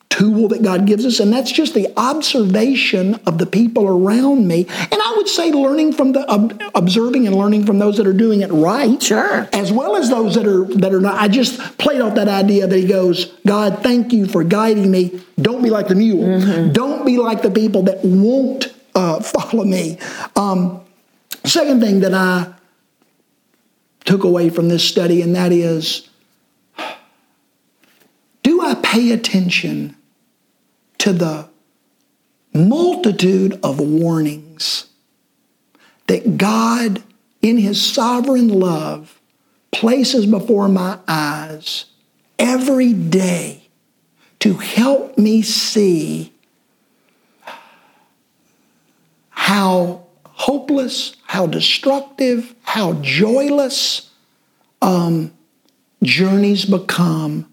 tool 0.08 0.48
that 0.48 0.62
God 0.62 0.86
gives 0.86 1.06
us, 1.06 1.20
and 1.20 1.32
that's 1.32 1.50
just 1.50 1.74
the 1.74 1.92
observation 1.96 3.14
of 3.26 3.38
the 3.38 3.46
people 3.46 3.86
around 3.86 4.46
me. 4.46 4.66
And 4.68 4.92
I 4.92 5.14
would 5.16 5.28
say 5.28 5.50
learning 5.50 5.94
from 5.94 6.12
the 6.12 6.70
observing 6.74 7.26
and 7.26 7.36
learning 7.36 7.64
from 7.64 7.78
those 7.78 7.96
that 7.96 8.06
are 8.06 8.12
doing 8.12 8.42
it 8.42 8.50
right, 8.52 9.02
sure, 9.02 9.48
as 9.52 9.72
well 9.72 9.96
as 9.96 10.10
those 10.10 10.34
that 10.34 10.46
are 10.46 10.64
that 10.76 10.92
are 10.92 11.00
not. 11.00 11.20
I 11.20 11.28
just 11.28 11.58
played 11.78 12.00
off 12.00 12.14
that 12.16 12.28
idea 12.28 12.66
that 12.66 12.76
He 12.76 12.86
goes, 12.86 13.26
God, 13.46 13.82
thank 13.82 14.12
you 14.12 14.26
for 14.26 14.44
guiding 14.44 14.90
me. 14.90 15.20
Don't 15.40 15.62
be 15.62 15.70
like 15.70 15.88
the 15.88 15.94
mule. 15.94 16.24
Mm-hmm. 16.24 16.72
Don't 16.72 17.06
be 17.06 17.18
like 17.18 17.42
the 17.42 17.50
people 17.50 17.82
that 17.84 18.04
won't 18.04 18.72
uh, 18.94 19.20
follow 19.20 19.64
me. 19.64 19.98
Um, 20.36 20.80
second 21.44 21.80
thing 21.80 22.00
that 22.00 22.14
I 22.14 22.52
took 24.04 24.24
away 24.24 24.50
from 24.50 24.68
this 24.68 24.86
study, 24.86 25.22
and 25.22 25.34
that 25.36 25.52
is. 25.52 26.08
Do 28.42 28.60
I 28.60 28.74
pay 28.74 29.12
attention 29.12 29.96
to 30.98 31.12
the 31.12 31.48
multitude 32.52 33.58
of 33.62 33.80
warnings 33.80 34.86
that 36.06 36.36
God, 36.36 37.02
in 37.40 37.58
His 37.58 37.84
sovereign 37.84 38.48
love, 38.48 39.20
places 39.70 40.26
before 40.26 40.68
my 40.68 40.98
eyes 41.08 41.86
every 42.38 42.92
day 42.92 43.68
to 44.40 44.54
help 44.54 45.16
me 45.16 45.42
see 45.42 46.31
how 49.52 50.02
hopeless, 50.24 51.14
how 51.26 51.46
destructive, 51.46 52.54
how 52.62 52.94
joyless 53.02 54.10
um, 54.80 55.30
journeys 56.02 56.64
become 56.64 57.52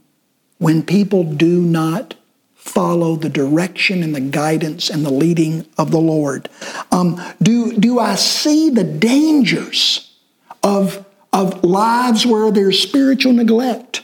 when 0.59 0.81
people 0.81 1.25
do 1.25 1.59
not 1.59 2.15
follow 2.55 3.17
the 3.17 3.27
direction 3.27 4.01
and 4.01 4.15
the 4.15 4.21
guidance 4.21 4.89
and 4.89 5.05
the 5.05 5.11
leading 5.11 5.65
of 5.77 5.91
the 5.91 5.99
Lord? 5.99 6.47
Um, 6.89 7.21
do, 7.41 7.77
do 7.77 7.99
I 7.99 8.15
see 8.15 8.69
the 8.69 8.85
dangers 8.85 10.15
of, 10.63 11.05
of 11.33 11.65
lives 11.65 12.25
where 12.25 12.49
there's 12.49 12.81
spiritual 12.81 13.33
neglect, 13.33 14.03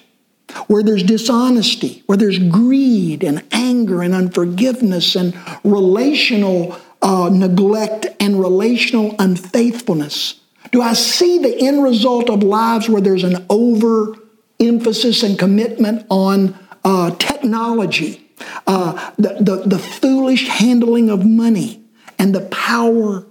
where 0.68 0.84
there's 0.84 1.04
dishonesty, 1.04 2.04
where 2.08 2.18
there's 2.18 2.40
greed 2.40 3.24
and 3.24 3.42
anger 3.54 4.02
and 4.02 4.14
unforgiveness 4.14 5.16
and 5.16 5.34
relational 5.64 6.78
uh, 7.06 7.30
neglect 7.32 8.08
and 8.20 8.38
relational 8.40 9.16
unfaithfulness? 9.18 10.42
Do 10.72 10.82
I 10.82 10.94
see 10.94 11.38
the 11.38 11.56
end 11.66 11.84
result 11.84 12.30
of 12.30 12.44
lives 12.44 12.90
where 12.90 13.02
there's 13.02 13.24
an 13.24 13.46
over 13.50 14.16
emphasis 14.60 15.24
and 15.24 15.40
commitment 15.40 16.06
on 16.10 16.58
uh, 16.84 17.12
technology 17.12 18.26
uh, 18.68 19.12
the, 19.18 19.38
the, 19.40 19.64
the 19.68 19.80
foolish 19.80 20.48
handling 20.48 21.10
of 21.10 21.26
money 21.26 21.84
and 22.20 22.34
the 22.34 22.42
power 22.42 23.26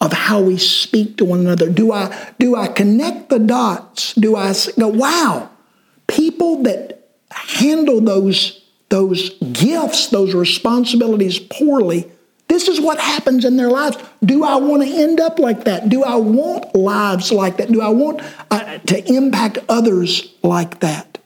of 0.00 0.12
how 0.12 0.40
we 0.40 0.58
speak 0.58 1.16
to 1.16 1.24
one 1.24 1.40
another. 1.40 1.70
Do 1.70 1.92
I, 1.92 2.32
do 2.38 2.56
I 2.56 2.68
connect 2.68 3.30
the 3.30 3.38
dots? 3.38 4.14
Do 4.14 4.36
I 4.36 4.54
go, 4.78 4.88
wow, 4.88 5.50
people 6.06 6.62
that 6.64 7.08
handle 7.30 8.00
those, 8.00 8.62
those 8.90 9.30
gifts, 9.38 10.08
those 10.08 10.34
responsibilities 10.34 11.38
poorly, 11.38 12.10
this 12.48 12.68
is 12.68 12.80
what 12.80 12.98
happens 12.98 13.44
in 13.44 13.56
their 13.56 13.70
lives. 13.70 13.96
Do 14.24 14.44
I 14.44 14.56
want 14.56 14.82
to 14.82 14.88
end 14.88 15.20
up 15.20 15.38
like 15.38 15.64
that? 15.64 15.88
Do 15.88 16.04
I 16.04 16.16
want 16.16 16.74
lives 16.74 17.32
like 17.32 17.56
that? 17.56 17.72
Do 17.72 17.80
I 17.80 17.88
want 17.88 18.20
uh, 18.50 18.78
to 18.78 19.12
impact 19.12 19.58
others 19.68 20.34
like 20.42 20.80
that? 20.80 21.18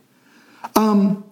Um, 0.77 1.25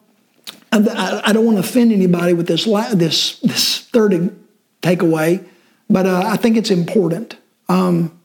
I, 0.73 1.33
don't 1.33 1.47
want 1.47 1.57
to 1.57 1.61
offend 1.61 1.93
anybody 1.93 2.35
with 2.35 2.47
this 2.49 2.65
this 2.65 3.39
this 3.41 3.81
third 3.89 4.37
takeaway, 4.83 5.47
but 5.89 6.07
uh, 6.07 6.23
I 6.27 6.37
think 6.37 6.57
it's 6.57 6.71
important. 6.71 7.37
Um, 7.69 8.19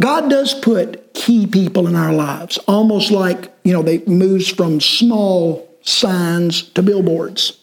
God 0.00 0.30
does 0.30 0.54
put 0.54 1.14
key 1.14 1.46
people 1.46 1.86
in 1.86 1.94
our 1.94 2.12
lives, 2.12 2.58
almost 2.66 3.10
like 3.10 3.52
you 3.64 3.72
know 3.72 3.82
they 3.82 3.98
moves 4.06 4.48
from 4.48 4.80
small 4.80 5.68
signs 5.82 6.62
to 6.70 6.82
billboards, 6.82 7.58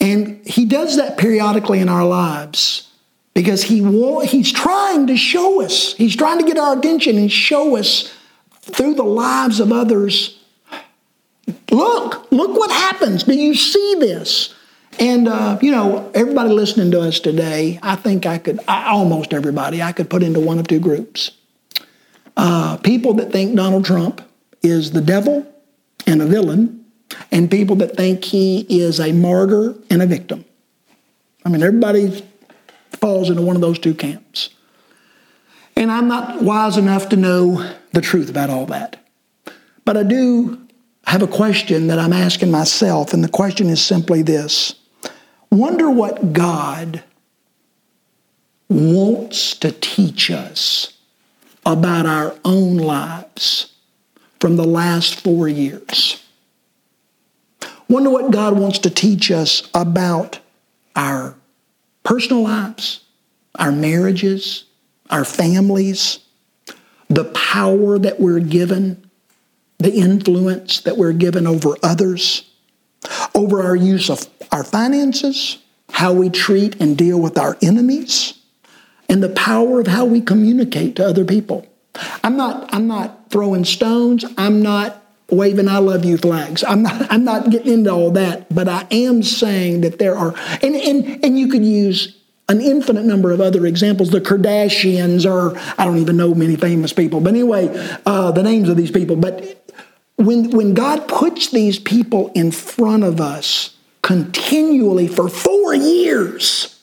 and 0.00 0.46
He 0.46 0.64
does 0.64 0.96
that 0.96 1.18
periodically 1.18 1.80
in 1.80 1.88
our 1.88 2.06
lives 2.06 2.88
because 3.34 3.64
He 3.64 3.80
want, 3.80 4.28
He's 4.28 4.52
trying 4.52 5.06
to 5.08 5.16
show 5.16 5.62
us. 5.62 5.94
He's 5.94 6.16
trying 6.16 6.38
to 6.38 6.44
get 6.44 6.58
our 6.58 6.78
attention 6.78 7.16
and 7.16 7.30
show 7.30 7.76
us 7.76 8.12
through 8.60 8.94
the 8.94 9.04
lives 9.04 9.60
of 9.60 9.72
others 9.72 10.38
Look, 11.70 12.30
look 12.30 12.56
what 12.56 12.70
happens. 12.70 13.24
Do 13.24 13.34
you 13.34 13.54
see 13.54 13.96
this? 13.98 14.54
And, 14.98 15.28
uh, 15.28 15.58
you 15.62 15.70
know, 15.70 16.10
everybody 16.14 16.50
listening 16.50 16.90
to 16.92 17.00
us 17.00 17.20
today, 17.20 17.78
I 17.82 17.94
think 17.94 18.26
I 18.26 18.38
could, 18.38 18.60
I, 18.66 18.90
almost 18.90 19.32
everybody, 19.32 19.80
I 19.80 19.92
could 19.92 20.10
put 20.10 20.22
into 20.22 20.40
one 20.40 20.58
of 20.58 20.66
two 20.66 20.80
groups. 20.80 21.30
Uh, 22.36 22.76
people 22.78 23.14
that 23.14 23.32
think 23.32 23.54
Donald 23.54 23.84
Trump 23.84 24.22
is 24.62 24.92
the 24.92 25.00
devil 25.00 25.46
and 26.06 26.20
a 26.20 26.26
villain, 26.26 26.77
and 27.30 27.50
people 27.50 27.76
that 27.76 27.96
think 27.96 28.24
he 28.24 28.66
is 28.68 29.00
a 29.00 29.12
martyr 29.12 29.74
and 29.90 30.02
a 30.02 30.06
victim. 30.06 30.44
I 31.44 31.48
mean, 31.48 31.62
everybody 31.62 32.24
falls 32.92 33.30
into 33.30 33.42
one 33.42 33.56
of 33.56 33.62
those 33.62 33.78
two 33.78 33.94
camps. 33.94 34.50
And 35.76 35.90
I'm 35.90 36.08
not 36.08 36.42
wise 36.42 36.76
enough 36.76 37.08
to 37.10 37.16
know 37.16 37.74
the 37.92 38.00
truth 38.00 38.28
about 38.28 38.50
all 38.50 38.66
that. 38.66 39.04
But 39.84 39.96
I 39.96 40.02
do 40.02 40.66
have 41.06 41.22
a 41.22 41.26
question 41.26 41.86
that 41.86 41.98
I'm 41.98 42.12
asking 42.12 42.50
myself, 42.50 43.14
and 43.14 43.24
the 43.24 43.28
question 43.28 43.68
is 43.68 43.82
simply 43.82 44.22
this 44.22 44.74
Wonder 45.50 45.90
what 45.90 46.32
God 46.32 47.02
wants 48.68 49.56
to 49.56 49.72
teach 49.72 50.30
us 50.30 50.92
about 51.64 52.06
our 52.06 52.34
own 52.44 52.76
lives 52.76 53.72
from 54.40 54.56
the 54.56 54.66
last 54.66 55.20
four 55.20 55.48
years. 55.48 56.22
Wonder 57.88 58.10
what 58.10 58.30
God 58.30 58.58
wants 58.58 58.80
to 58.80 58.90
teach 58.90 59.30
us 59.30 59.68
about 59.74 60.40
our 60.94 61.34
personal 62.02 62.42
lives, 62.42 63.04
our 63.54 63.72
marriages, 63.72 64.64
our 65.10 65.24
families, 65.24 66.18
the 67.08 67.24
power 67.24 67.98
that 67.98 68.20
we're 68.20 68.40
given 68.40 69.08
the 69.78 69.94
influence 69.94 70.80
that 70.80 70.96
we're 70.96 71.12
given 71.12 71.46
over 71.46 71.76
others, 71.82 72.50
over 73.34 73.62
our 73.62 73.76
use 73.76 74.10
of 74.10 74.26
our 74.50 74.64
finances, 74.64 75.58
how 75.90 76.12
we 76.12 76.28
treat 76.28 76.80
and 76.80 76.96
deal 76.96 77.20
with 77.20 77.38
our 77.38 77.56
enemies, 77.62 78.34
and 79.08 79.22
the 79.22 79.28
power 79.30 79.80
of 79.80 79.86
how 79.86 80.04
we 80.04 80.20
communicate 80.20 80.96
to 80.96 81.06
other 81.06 81.24
people. 81.24 81.66
I'm 82.22 82.36
not, 82.36 82.72
I'm 82.74 82.86
not 82.86 83.30
throwing 83.30 83.64
stones. 83.64 84.24
I'm 84.36 84.62
not 84.62 85.02
waving 85.30 85.68
I 85.68 85.78
love 85.78 86.04
you 86.04 86.16
flags. 86.16 86.64
I'm 86.64 86.82
not, 86.82 87.12
I'm 87.12 87.24
not 87.24 87.50
getting 87.50 87.72
into 87.72 87.90
all 87.90 88.10
that, 88.12 88.52
but 88.54 88.68
I 88.68 88.86
am 88.90 89.22
saying 89.22 89.82
that 89.82 89.98
there 89.98 90.16
are, 90.16 90.34
and, 90.62 90.74
and, 90.74 91.24
and 91.24 91.38
you 91.38 91.48
could 91.48 91.64
use 91.64 92.16
an 92.48 92.62
infinite 92.62 93.04
number 93.04 93.30
of 93.30 93.40
other 93.40 93.66
examples. 93.66 94.10
The 94.10 94.20
Kardashians, 94.20 95.30
or 95.30 95.58
I 95.76 95.84
don't 95.84 95.98
even 95.98 96.16
know 96.16 96.34
many 96.34 96.56
famous 96.56 96.92
people, 96.92 97.20
but 97.20 97.30
anyway, 97.30 97.68
uh, 98.06 98.32
the 98.32 98.42
names 98.42 98.68
of 98.68 98.76
these 98.76 98.90
people. 98.90 99.16
But 99.16 99.66
when, 100.16 100.50
when 100.50 100.74
God 100.74 101.06
puts 101.08 101.50
these 101.50 101.78
people 101.78 102.32
in 102.34 102.50
front 102.50 103.04
of 103.04 103.20
us 103.20 103.76
continually 104.02 105.08
for 105.08 105.28
four 105.28 105.74
years, 105.74 106.80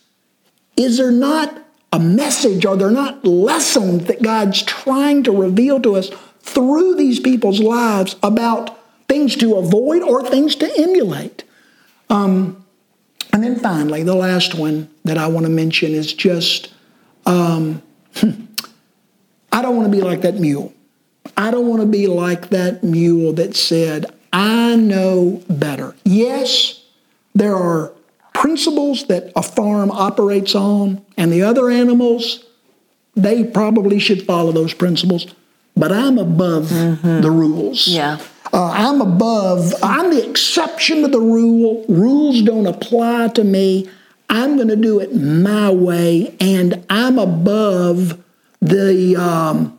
is 0.77 0.97
there 0.97 1.11
not 1.11 1.63
a 1.91 1.99
message? 1.99 2.65
Are 2.65 2.77
there 2.77 2.91
not 2.91 3.25
lessons 3.25 4.05
that 4.05 4.21
God's 4.21 4.61
trying 4.61 5.23
to 5.23 5.31
reveal 5.31 5.79
to 5.81 5.95
us 5.95 6.11
through 6.45 6.95
these 6.95 7.19
people's 7.19 7.59
lives 7.59 8.15
about 8.23 8.79
things 9.07 9.35
to 9.37 9.55
avoid 9.55 10.01
or 10.01 10.23
things 10.23 10.55
to 10.55 10.71
emulate? 10.77 11.43
Um, 12.09 12.63
and 13.33 13.43
then 13.43 13.59
finally, 13.59 14.03
the 14.03 14.15
last 14.15 14.55
one 14.55 14.89
that 15.03 15.17
I 15.17 15.27
want 15.27 15.45
to 15.45 15.51
mention 15.51 15.91
is 15.91 16.13
just 16.13 16.73
um, 17.25 17.81
I 19.51 19.61
don't 19.61 19.75
want 19.75 19.91
to 19.91 19.97
be 19.97 20.01
like 20.01 20.21
that 20.21 20.35
mule. 20.35 20.73
I 21.35 21.51
don't 21.51 21.67
want 21.67 21.81
to 21.81 21.87
be 21.87 22.07
like 22.07 22.49
that 22.49 22.83
mule 22.83 23.33
that 23.33 23.55
said, 23.55 24.05
I 24.31 24.75
know 24.75 25.43
better. 25.49 25.95
Yes, 26.03 26.83
there 27.33 27.55
are 27.55 27.91
principles 28.33 29.07
that 29.07 29.31
a 29.35 29.41
farm 29.41 29.91
operates 29.91 30.55
on, 30.55 31.03
and 31.17 31.31
the 31.31 31.41
other 31.41 31.69
animals, 31.69 32.45
they 33.15 33.43
probably 33.43 33.97
should 33.97 34.23
follow 34.25 34.51
those 34.51 34.73
principles, 34.73 35.33
but 35.75 35.91
I'm 35.91 36.17
above 36.17 36.65
mm-hmm. 36.65 37.21
the 37.21 37.31
rules. 37.31 37.87
Yeah. 37.87 38.19
Uh, 38.53 38.71
I'm 38.71 39.01
above, 39.01 39.73
I'm 39.83 40.11
the 40.11 40.29
exception 40.29 41.01
to 41.01 41.07
the 41.07 41.19
rule. 41.19 41.85
Rules 41.89 42.41
don't 42.41 42.67
apply 42.67 43.29
to 43.29 43.43
me. 43.43 43.89
I'm 44.29 44.55
going 44.55 44.69
to 44.69 44.75
do 44.75 44.99
it 44.99 45.13
my 45.15 45.69
way, 45.69 46.35
and 46.39 46.85
I'm 46.89 47.19
above 47.19 48.23
the. 48.61 49.15
Um, 49.17 49.77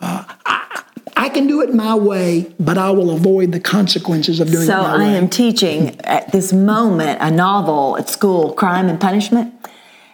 uh, 0.00 0.24
I, 0.44 0.82
I, 1.16 1.28
can 1.28 1.46
do 1.46 1.60
it 1.60 1.74
my 1.74 1.94
way, 1.94 2.52
but 2.58 2.78
I 2.78 2.90
will 2.90 3.10
avoid 3.10 3.52
the 3.52 3.60
consequences 3.60 4.40
of 4.40 4.50
doing 4.50 4.66
so 4.66 4.80
it 4.80 4.82
my 4.82 4.98
way. 4.98 5.04
I 5.04 5.12
way. 5.12 5.16
am 5.16 5.28
teaching 5.28 6.00
at 6.00 6.32
this 6.32 6.52
moment 6.52 7.18
a 7.22 7.30
novel 7.30 7.96
at 7.96 8.08
school, 8.08 8.52
Crime 8.52 8.88
and 8.88 9.00
Punishment, 9.00 9.54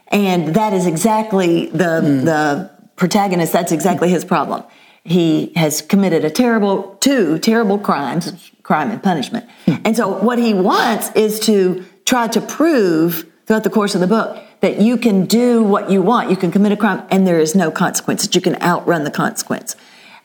and 0.08 0.54
that 0.54 0.72
is 0.72 0.86
exactly 0.86 1.66
the 1.66 2.00
Hmm. 2.00 2.24
the 2.24 2.70
protagonist. 2.96 3.52
That's 3.52 3.72
exactly 3.72 4.08
his 4.10 4.24
problem. 4.24 4.62
He 5.07 5.52
has 5.57 5.82
committed 5.82 6.24
a 6.24 6.30
terrible 6.30 6.96
two 7.00 7.38
terrible 7.38 7.78
crimes, 7.78 8.50
crime 8.62 8.90
and 8.90 9.02
punishment, 9.02 9.48
and 9.66 9.96
so 9.96 10.18
what 10.18 10.38
he 10.38 10.52
wants 10.52 11.11
is 11.14 11.40
to 11.40 11.84
try 12.04 12.28
to 12.28 12.40
prove 12.40 13.26
throughout 13.46 13.64
the 13.64 13.70
course 13.70 13.94
of 13.94 14.00
the 14.00 14.07
book 14.07 14.42
that 14.61 14.80
you 14.80 14.96
can 14.96 15.26
do 15.26 15.62
what 15.62 15.90
you 15.90 16.02
want. 16.02 16.30
You 16.30 16.36
can 16.36 16.50
commit 16.50 16.72
a 16.72 16.76
crime 16.76 17.07
and 17.11 17.26
there 17.26 17.38
is 17.38 17.54
no 17.54 17.70
consequence, 17.70 18.22
that 18.22 18.34
you 18.34 18.40
can 18.40 18.61
outrun 18.62 19.04
the 19.04 19.11
consequence. 19.11 19.76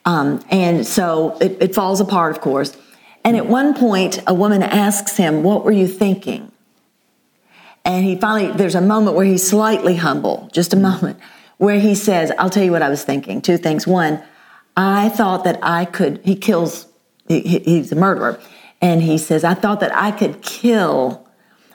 Um, 0.05 0.43
and 0.49 0.85
so 0.85 1.37
it, 1.39 1.61
it 1.61 1.75
falls 1.75 2.01
apart, 2.01 2.31
of 2.31 2.41
course. 2.41 2.75
And 3.23 3.37
at 3.37 3.45
one 3.45 3.75
point, 3.75 4.19
a 4.25 4.33
woman 4.33 4.63
asks 4.63 5.17
him, 5.17 5.43
What 5.43 5.63
were 5.63 5.71
you 5.71 5.87
thinking? 5.87 6.51
And 7.85 8.05
he 8.05 8.15
finally, 8.15 8.51
there's 8.51 8.75
a 8.75 8.81
moment 8.81 9.15
where 9.15 9.25
he's 9.25 9.47
slightly 9.47 9.95
humble, 9.95 10.49
just 10.53 10.73
a 10.73 10.77
moment, 10.77 11.19
where 11.57 11.79
he 11.79 11.93
says, 11.95 12.31
I'll 12.37 12.49
tell 12.49 12.63
you 12.63 12.71
what 12.71 12.81
I 12.81 12.89
was 12.89 13.03
thinking. 13.03 13.41
Two 13.41 13.57
things. 13.57 13.85
One, 13.85 14.23
I 14.75 15.09
thought 15.09 15.43
that 15.43 15.59
I 15.61 15.85
could, 15.85 16.21
he 16.23 16.35
kills, 16.35 16.87
he, 17.27 17.41
he- 17.41 17.59
he's 17.59 17.91
a 17.91 17.95
murderer. 17.95 18.39
And 18.81 19.01
he 19.03 19.17
says, 19.17 19.43
I 19.43 19.53
thought 19.53 19.79
that 19.81 19.95
I 19.95 20.11
could 20.11 20.41
kill, 20.41 21.27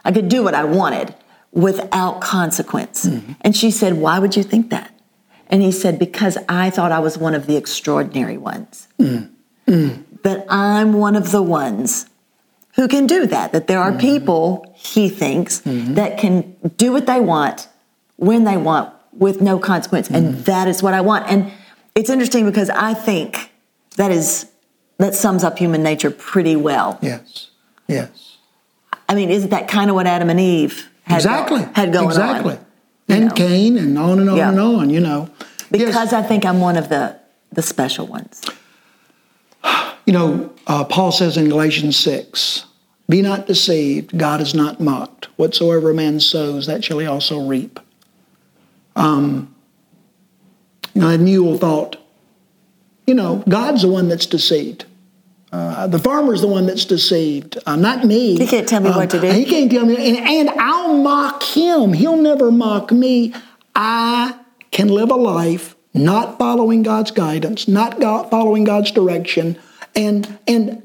I 0.04 0.12
could 0.12 0.28
do 0.28 0.42
what 0.42 0.54
I 0.54 0.64
wanted 0.64 1.14
without 1.52 2.20
consequence. 2.20 3.06
Mm-hmm. 3.06 3.32
And 3.42 3.56
she 3.56 3.70
said, 3.70 3.94
Why 3.94 4.18
would 4.18 4.36
you 4.36 4.42
think 4.42 4.70
that? 4.70 4.92
And 5.48 5.62
he 5.62 5.70
said, 5.70 5.98
Because 5.98 6.36
I 6.48 6.70
thought 6.70 6.90
I 6.92 6.98
was 6.98 7.16
one 7.16 7.34
of 7.34 7.46
the 7.46 7.56
extraordinary 7.56 8.36
ones. 8.36 8.88
Mm-hmm. 8.98 9.72
Mm-hmm. 9.72 10.02
That 10.22 10.44
I'm 10.48 10.94
one 10.94 11.14
of 11.14 11.30
the 11.30 11.42
ones 11.42 12.06
who 12.74 12.88
can 12.88 13.06
do 13.06 13.26
that. 13.26 13.52
That 13.52 13.68
there 13.68 13.78
are 13.78 13.96
people, 13.96 14.72
he 14.76 15.08
thinks, 15.08 15.60
that 15.64 16.18
can 16.18 16.56
do 16.76 16.92
what 16.92 17.06
they 17.06 17.20
want 17.20 17.68
when 18.16 18.44
they 18.44 18.56
want 18.56 18.92
with 19.12 19.40
no 19.40 19.58
consequence. 19.58 20.10
And 20.10 20.44
that 20.46 20.66
is 20.66 20.82
what 20.82 20.92
I 20.94 21.00
want. 21.00 21.26
And 21.28 21.52
it's 21.96 22.10
interesting 22.10 22.44
because 22.46 22.70
I 22.70 22.94
think 22.94 23.50
that 23.96 24.12
is 24.12 24.46
that 24.98 25.14
sums 25.14 25.42
up 25.42 25.58
human 25.58 25.82
nature 25.82 26.10
pretty 26.10 26.54
well. 26.56 26.98
yes, 27.02 27.50
yes. 27.88 28.36
I 29.08 29.14
mean, 29.14 29.30
isn't 29.30 29.50
that 29.50 29.68
kind 29.68 29.88
of 29.90 29.94
what 29.96 30.06
Adam 30.06 30.30
and 30.30 30.40
Eve 30.40 30.88
had, 31.04 31.16
exactly. 31.16 31.62
had 31.74 31.92
going 31.92 32.06
exactly. 32.06 32.54
on? 32.54 32.58
Exactly. 32.58 33.16
And 33.16 33.24
know? 33.26 33.34
Cain 33.34 33.78
and 33.78 33.98
on 33.98 34.18
and 34.18 34.30
on 34.30 34.36
Yeah. 34.36 34.48
and 34.48 34.58
on, 34.58 34.90
you 34.90 35.00
know. 35.00 35.30
Because 35.70 35.94
Yes. 35.94 36.12
I 36.12 36.22
think 36.22 36.44
I'm 36.44 36.60
one 36.60 36.76
of 36.76 36.88
the 36.88 37.16
the 37.52 37.62
special 37.62 38.06
ones. 38.06 38.42
You 40.06 40.12
know, 40.12 40.52
uh, 40.66 40.84
Paul 40.84 41.10
says 41.12 41.36
in 41.36 41.48
Galatians 41.48 41.96
6, 41.96 42.64
Be 43.08 43.22
not 43.22 43.46
deceived, 43.46 44.16
God 44.18 44.40
is 44.40 44.54
not 44.54 44.80
mocked. 44.80 45.26
Whatsoever 45.36 45.90
a 45.90 45.94
man 45.94 46.20
sows, 46.20 46.66
that 46.66 46.84
shall 46.84 46.98
he 46.98 47.06
also 47.06 47.46
reap. 47.46 47.80
Um, 48.96 49.54
and 51.02 51.24
Newell 51.24 51.58
thought, 51.58 51.96
you 53.06 53.14
know, 53.14 53.42
God's 53.48 53.82
the 53.82 53.88
one 53.88 54.08
that's 54.08 54.26
deceived. 54.26 54.84
Uh, 55.52 55.86
the 55.86 55.98
farmer's 55.98 56.40
the 56.40 56.48
one 56.48 56.66
that's 56.66 56.84
deceived, 56.84 57.56
uh, 57.66 57.76
not 57.76 58.04
me. 58.04 58.36
He 58.36 58.46
can't 58.46 58.68
tell 58.68 58.80
me 58.80 58.90
what 58.90 59.10
to 59.10 59.20
do. 59.20 59.30
He 59.30 59.44
can't 59.44 59.70
tell 59.70 59.86
me, 59.86 59.94
and, 59.94 60.18
and 60.18 60.50
I'll 60.50 60.98
mock 60.98 61.42
him. 61.42 61.92
He'll 61.92 62.16
never 62.16 62.50
mock 62.50 62.90
me. 62.90 63.32
I 63.74 64.38
can 64.70 64.88
live 64.88 65.10
a 65.10 65.14
life 65.14 65.76
not 65.94 66.38
following 66.38 66.82
God's 66.82 67.10
guidance, 67.10 67.68
not 67.68 68.00
God, 68.00 68.30
following 68.30 68.64
God's 68.64 68.90
direction, 68.90 69.58
and 69.94 70.38
and 70.46 70.82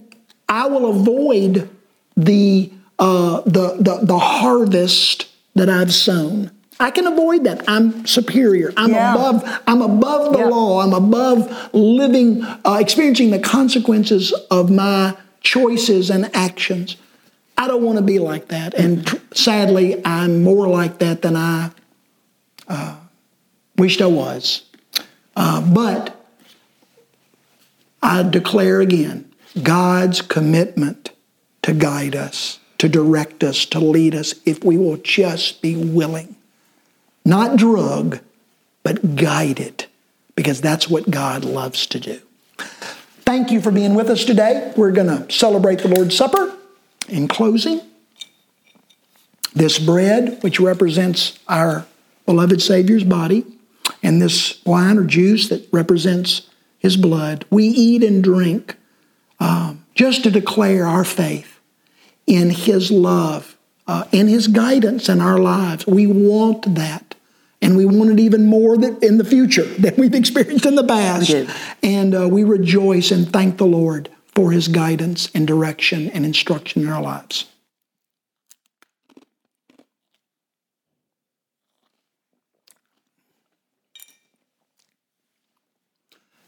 I 0.48 0.68
will 0.68 0.90
avoid 0.90 1.70
the 2.16 2.72
uh, 3.00 3.42
the, 3.42 3.78
the 3.80 4.00
the 4.04 4.20
harvest 4.20 5.28
that 5.56 5.70
I've 5.70 5.94
sown. 5.94 6.52
I 6.82 6.90
can 6.90 7.06
avoid 7.06 7.44
that. 7.44 7.64
I'm 7.70 8.06
superior. 8.08 8.74
I'm 8.76 8.92
Yeah. 8.92 9.14
above. 9.14 9.60
I'm 9.68 9.82
above 9.82 10.34
the 10.34 10.40
Yeah. 10.40 10.46
law. 10.46 10.82
I'm 10.82 10.94
above 10.94 11.70
living, 11.74 12.44
uh, 12.66 12.78
experiencing 12.82 13.30
the 13.30 13.40
consequences 13.40 14.34
of 14.50 14.72
my 14.72 15.14
choices 15.42 16.10
and 16.10 16.30
actions. 16.34 16.96
I 17.58 17.68
don't 17.68 17.84
want 17.84 17.98
to 17.98 18.04
be 18.04 18.18
like 18.18 18.48
that, 18.48 18.74
and 18.74 19.06
tr- 19.06 19.18
sadly, 19.34 20.02
I'm 20.04 20.42
more 20.44 20.68
like 20.68 20.98
that 21.00 21.22
than 21.22 21.36
I 21.36 21.70
uh, 22.68 22.96
wished 23.78 24.02
I 24.02 24.08
was. 24.08 24.62
Uh, 25.36 25.62
but 25.62 26.16
I 28.02 28.24
declare 28.24 28.82
again 28.82 29.26
God's 29.62 30.22
commitment 30.22 31.12
to 31.64 31.74
guide 31.74 32.16
us, 32.16 32.60
to 32.80 32.90
direct 32.90 33.44
us, 33.44 33.66
to 33.66 33.80
lead 33.80 34.16
us, 34.16 34.34
if 34.46 34.64
we 34.64 34.78
will 34.78 34.98
just 34.98 35.62
be 35.62 35.76
willing. 35.76 36.36
Not 37.24 37.58
drug, 37.58 38.20
but 38.84 39.16
guided, 39.16 39.86
because 40.36 40.62
that's 40.62 40.90
what 40.90 41.12
God 41.12 41.46
loves 41.46 41.86
to 41.88 42.00
do. 42.00 42.20
Thank 43.26 43.52
you 43.52 43.62
for 43.62 43.72
being 43.72 43.96
with 43.96 44.10
us 44.10 44.26
today. 44.26 44.74
We're 44.76 44.92
going 44.92 45.08
to 45.08 45.32
celebrate 45.32 45.80
the 45.80 45.88
Lord's 45.88 46.16
Supper. 46.16 46.58
In 47.08 47.28
closing, 47.28 47.82
this 49.54 49.80
bread, 49.80 50.42
which 50.44 50.60
represents 50.60 51.38
our 51.48 51.86
beloved 52.26 52.62
Savior's 52.62 53.04
body, 53.04 53.46
and 54.02 54.22
this 54.22 54.64
wine 54.66 54.98
or 54.98 55.04
juice 55.04 55.50
that 55.50 55.68
represents 55.72 56.50
his 56.80 56.98
blood, 56.98 57.46
we 57.50 57.66
eat 57.66 58.04
and 58.04 58.24
drink 58.24 58.76
um, 59.40 59.84
just 59.94 60.24
to 60.24 60.32
declare 60.32 60.86
our 60.86 61.04
faith 61.04 61.60
in 62.26 62.50
his 62.50 62.92
love, 62.92 63.58
uh, 63.88 64.06
in 64.12 64.28
his 64.28 64.48
guidance 64.48 65.10
in 65.10 65.20
our 65.20 65.38
lives. 65.38 65.86
We 65.86 66.08
want 66.08 66.76
that. 66.76 67.11
And 67.62 67.78
we 67.78 67.86
want 67.86 68.10
it 68.10 68.20
even 68.20 68.46
more 68.48 68.74
in 68.76 69.18
the 69.18 69.24
future 69.24 69.66
than 69.66 69.94
we've 69.98 70.16
experienced 70.16 70.66
in 70.66 70.76
the 70.76 70.84
past. 70.84 71.32
And 71.84 72.16
uh, 72.16 72.28
we 72.28 72.44
rejoice 72.44 73.12
and 73.12 73.32
thank 73.32 73.58
the 73.58 73.66
Lord 73.66 74.10
for 74.34 74.52
his 74.52 74.68
guidance 74.68 75.30
and 75.36 75.46
direction 75.48 76.10
and 76.10 76.26
instruction 76.26 76.82
in 76.84 76.90
our 76.90 77.02
lives. 77.02 77.46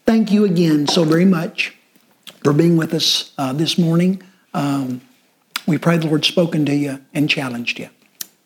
Thank 0.06 0.30
you 0.30 0.44
again 0.44 0.86
so 0.86 1.04
very 1.04 1.24
much 1.24 1.74
for 2.42 2.52
being 2.52 2.76
with 2.76 2.92
us 2.92 3.32
uh, 3.38 3.52
this 3.52 3.78
morning. 3.78 4.22
Um, 4.52 5.00
we 5.66 5.78
pray 5.78 5.96
the 5.96 6.06
Lord's 6.06 6.28
spoken 6.28 6.66
to 6.66 6.74
you 6.74 7.02
and 7.14 7.28
challenged 7.28 7.78
you. 7.78 7.88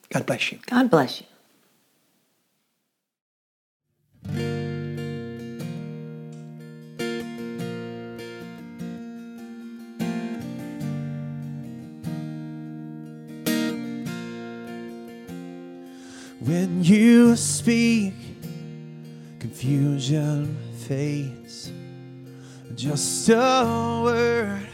God 0.09 0.25
bless 0.25 0.51
you. 0.51 0.59
God 0.67 0.89
bless 0.89 1.21
you. 1.21 1.27
When 16.49 16.83
you 16.83 17.35
speak, 17.35 18.15
confusion 19.37 20.57
fades. 20.79 21.71
Just 22.73 23.29
a 23.29 24.01
word. 24.03 24.67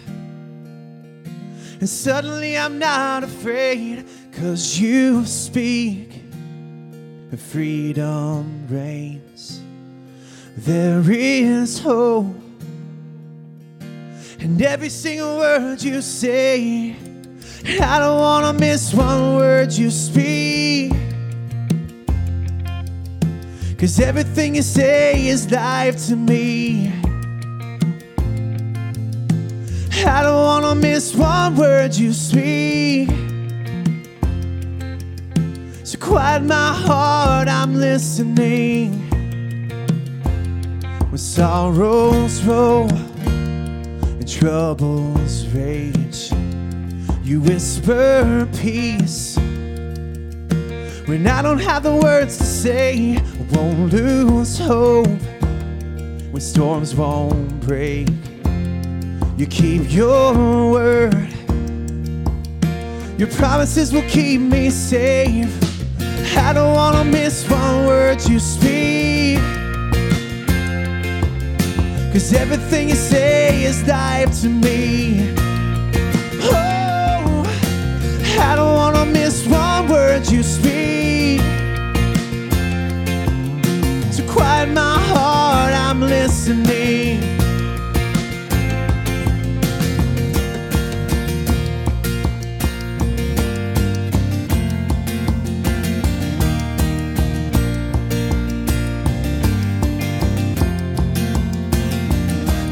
And 1.81 1.89
suddenly 1.89 2.57
I'm 2.57 2.79
not 2.79 3.25
afraid, 3.25 4.05
cause 4.31 4.79
you 4.79 5.25
speak, 5.25 6.13
and 6.13 7.41
freedom 7.41 8.67
reigns. 8.69 9.59
There 10.55 11.03
is 11.11 11.77
hope. 11.79 12.37
And 14.39 14.61
every 14.61 14.87
single 14.87 15.39
word 15.39 15.83
you 15.83 16.01
say, 16.01 16.95
I 17.65 17.99
don't 17.99 18.17
wanna 18.17 18.53
miss 18.53 18.93
one 18.93 19.35
word 19.35 19.73
you 19.73 19.91
speak. 19.91 20.93
Cause 23.77 23.99
everything 23.99 24.55
you 24.55 24.61
say 24.61 25.27
is 25.27 25.51
life 25.51 26.07
to 26.07 26.15
me. 26.15 26.93
I 30.07 30.23
don't 30.23 30.43
wanna 30.43 30.75
miss 30.75 31.13
one 31.13 31.57
word 31.57 31.93
you 31.93 32.13
speak. 32.13 33.09
So 35.83 35.97
quiet 35.99 36.43
my 36.43 36.73
heart, 36.73 37.49
I'm 37.49 37.75
listening. 37.75 38.93
When 41.09 41.17
sorrows 41.17 42.41
roll 42.43 42.89
and 42.89 44.27
troubles 44.27 45.45
rage. 45.47 46.31
You 47.23 47.41
whisper 47.41 48.47
peace 48.55 49.37
when 51.05 51.27
I 51.27 51.41
don't 51.41 51.59
have 51.59 51.83
the 51.83 51.95
words 51.95 52.37
to 52.37 52.43
say. 52.43 53.17
I 53.17 53.55
won't 53.55 53.93
lose 53.93 54.57
hope 54.57 55.07
when 56.31 56.41
storms 56.41 56.95
won't 56.95 57.59
break. 57.61 58.09
You 59.37 59.45
keep 59.45 59.91
your 59.91 60.33
word. 60.71 61.13
Your 63.17 63.29
promises 63.29 63.93
will 63.93 64.07
keep 64.09 64.41
me 64.41 64.69
safe. 64.69 65.53
I 66.37 66.53
don't 66.53 66.73
wanna 66.73 67.05
miss 67.05 67.49
one 67.49 67.85
word 67.85 68.21
you 68.27 68.39
speak. 68.39 69.39
Cause 72.11 72.33
everything 72.33 72.89
you 72.89 72.95
say 72.95 73.63
is 73.63 73.85
life 73.87 74.41
to 74.41 74.49
me. 74.49 75.44
I 78.37 78.55
don't 78.55 78.75
wanna 78.75 79.05
miss 79.05 79.47
one 79.47 79.87
word 79.87 80.27
you 80.29 80.43
speak. 80.43 81.41
So 84.11 84.23
quiet 84.27 84.69
my 84.69 84.97
heart, 85.11 85.73
I'm 85.73 86.01
listening. 86.01 87.21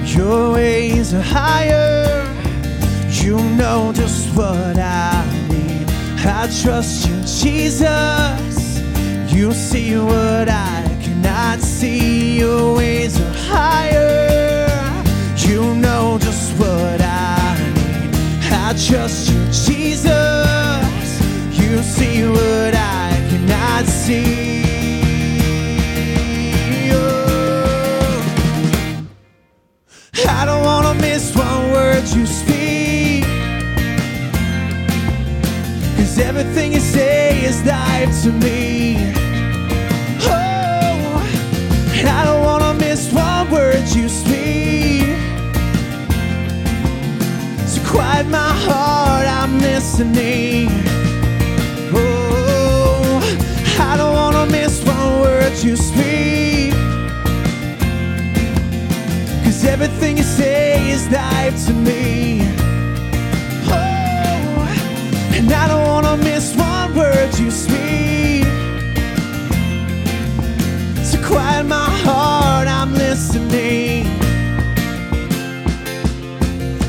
Your 0.05 0.53
ways 0.53 1.14
are 1.14 1.22
higher. 1.22 2.24
You 3.09 3.38
know 3.55 3.91
just 3.93 4.36
what 4.36 4.78
I. 4.78 5.32
I 6.26 6.47
trust 6.61 7.07
you, 7.07 7.15
Jesus. 7.21 8.80
You 9.34 9.51
see 9.51 9.97
what 9.97 10.47
I 10.47 10.97
cannot 11.01 11.59
see. 11.59 12.39
Your 12.39 12.78
ways 12.78 13.19
are 13.19 13.34
higher. 13.34 14.67
You 15.36 15.76
know 15.76 16.17
just 16.21 16.57
what 16.57 17.01
I 17.01 17.57
need. 17.76 18.15
I 18.53 18.74
trust 18.88 19.32
you, 19.32 19.43
Jesus. 19.47 20.07
You 21.59 21.84
see 21.84 22.26
what 22.26 22.74
I 22.74 23.11
cannot 23.30 23.86
see. 23.86 24.72
Is 37.54 37.66
life 37.66 38.24
to 38.24 38.32
me. 38.32 38.95
Oh, 40.22 41.22
and 41.97 42.08
I 42.20 42.22
don't 42.28 42.43
wanna 42.49 42.74
miss 42.86 43.12
one 43.12 43.51
word 43.51 43.86
you 43.97 44.08
speak. 44.10 45.06
So 47.72 47.80
quiet 47.91 48.28
my 48.28 48.54
heart, 48.66 49.28
I'm 49.39 49.54
listening. 49.60 50.68
Oh, 51.93 53.22
I 53.89 53.97
don't 53.99 54.16
wanna 54.22 54.45
miss 54.58 54.74
one 54.95 55.12
word 55.22 55.54
you 55.66 55.76
speak. 55.76 56.74
Cause 59.43 59.60
everything 59.74 60.18
you 60.18 60.28
say 60.41 60.91
is 60.95 61.04
life 61.12 61.56
to 61.68 61.74
me. 61.74 62.01
Oh, 63.80 65.38
and 65.38 65.47
I 65.62 65.68
don't 65.72 65.86
wanna 65.91 66.18
miss 66.18 66.56
one 66.93 66.97
word 66.97 67.39
you 67.39 67.51
speak. 67.51 68.43
To 71.11 71.25
quiet 71.25 71.65
my 71.65 71.89
heart, 72.03 72.67
I'm 72.67 72.93
listening. 72.93 74.05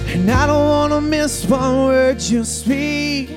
And 0.08 0.30
I 0.30 0.46
don't 0.46 0.68
wanna 0.68 1.00
miss 1.00 1.44
one 1.46 1.86
word 1.86 2.20
you 2.22 2.44
speak. 2.44 3.30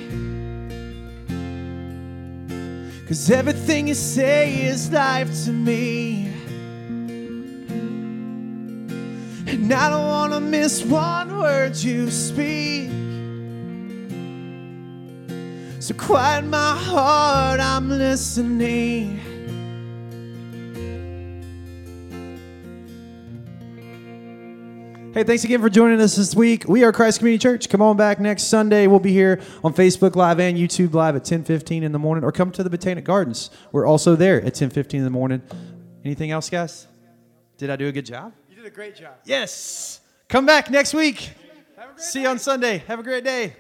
Cause 3.08 3.32
everything 3.32 3.88
you 3.88 3.94
say 3.94 4.66
is 4.66 4.92
life 4.92 5.30
to 5.46 5.52
me. 5.52 6.28
And 9.48 9.74
I 9.74 9.90
don't 9.90 10.08
want 10.08 10.34
to 10.34 10.42
miss 10.42 10.84
one 10.84 11.40
word 11.40 11.78
you 11.78 12.12
speak. 12.12 13.07
So 15.88 15.94
quiet 15.94 16.44
my 16.44 16.76
heart, 16.76 17.62
I'm 17.62 17.88
listening. 17.88 19.22
Hey, 25.14 25.24
thanks 25.24 25.46
again 25.46 25.62
for 25.62 25.70
joining 25.70 26.02
us 26.02 26.18
this 26.18 26.36
week. 26.36 26.66
We 26.68 26.84
are 26.84 26.92
Christ 26.92 27.20
Community 27.20 27.42
Church. 27.42 27.70
Come 27.70 27.82
on 27.82 27.96
back 27.96 28.20
next 28.20 28.50
Sunday. 28.50 28.88
We'll 28.88 29.00
be 29.00 29.14
here 29.14 29.40
on 29.64 29.74
Facebook 29.74 30.18
Live 30.18 30.42
and 30.42 30.58
YouTube 30.58 30.94
Live 30.94 31.16
at 31.16 31.24
10:15 31.24 31.84
in 31.84 31.94
the 31.94 32.00
morning, 32.00 32.26
or 32.26 32.34
come 32.34 32.52
to 32.52 32.64
the 32.64 32.70
Botanic 32.70 33.06
Gardens. 33.06 33.50
We're 33.72 33.86
also 33.86 34.18
there 34.18 34.44
at 34.44 34.56
10:15 34.56 34.96
in 34.96 35.06
the 35.06 35.10
morning. 35.10 35.42
Anything 36.04 36.32
else, 36.32 36.50
guys? 36.50 36.86
Did 37.58 37.70
I 37.70 37.78
do 37.78 37.88
a 37.88 37.94
good 37.94 38.06
job? 38.06 38.34
You 38.50 38.58
did 38.58 38.66
a 38.66 38.72
great 38.72 38.98
job. 38.98 39.14
Yes. 39.24 40.02
Come 40.28 40.46
back 40.46 40.70
next 40.70 40.94
week. 40.94 41.30
See 41.96 42.24
you 42.24 42.28
on 42.28 42.40
Sunday. 42.40 42.84
Have 42.88 43.00
a 43.00 43.04
great 43.04 43.24
day. 43.24 43.56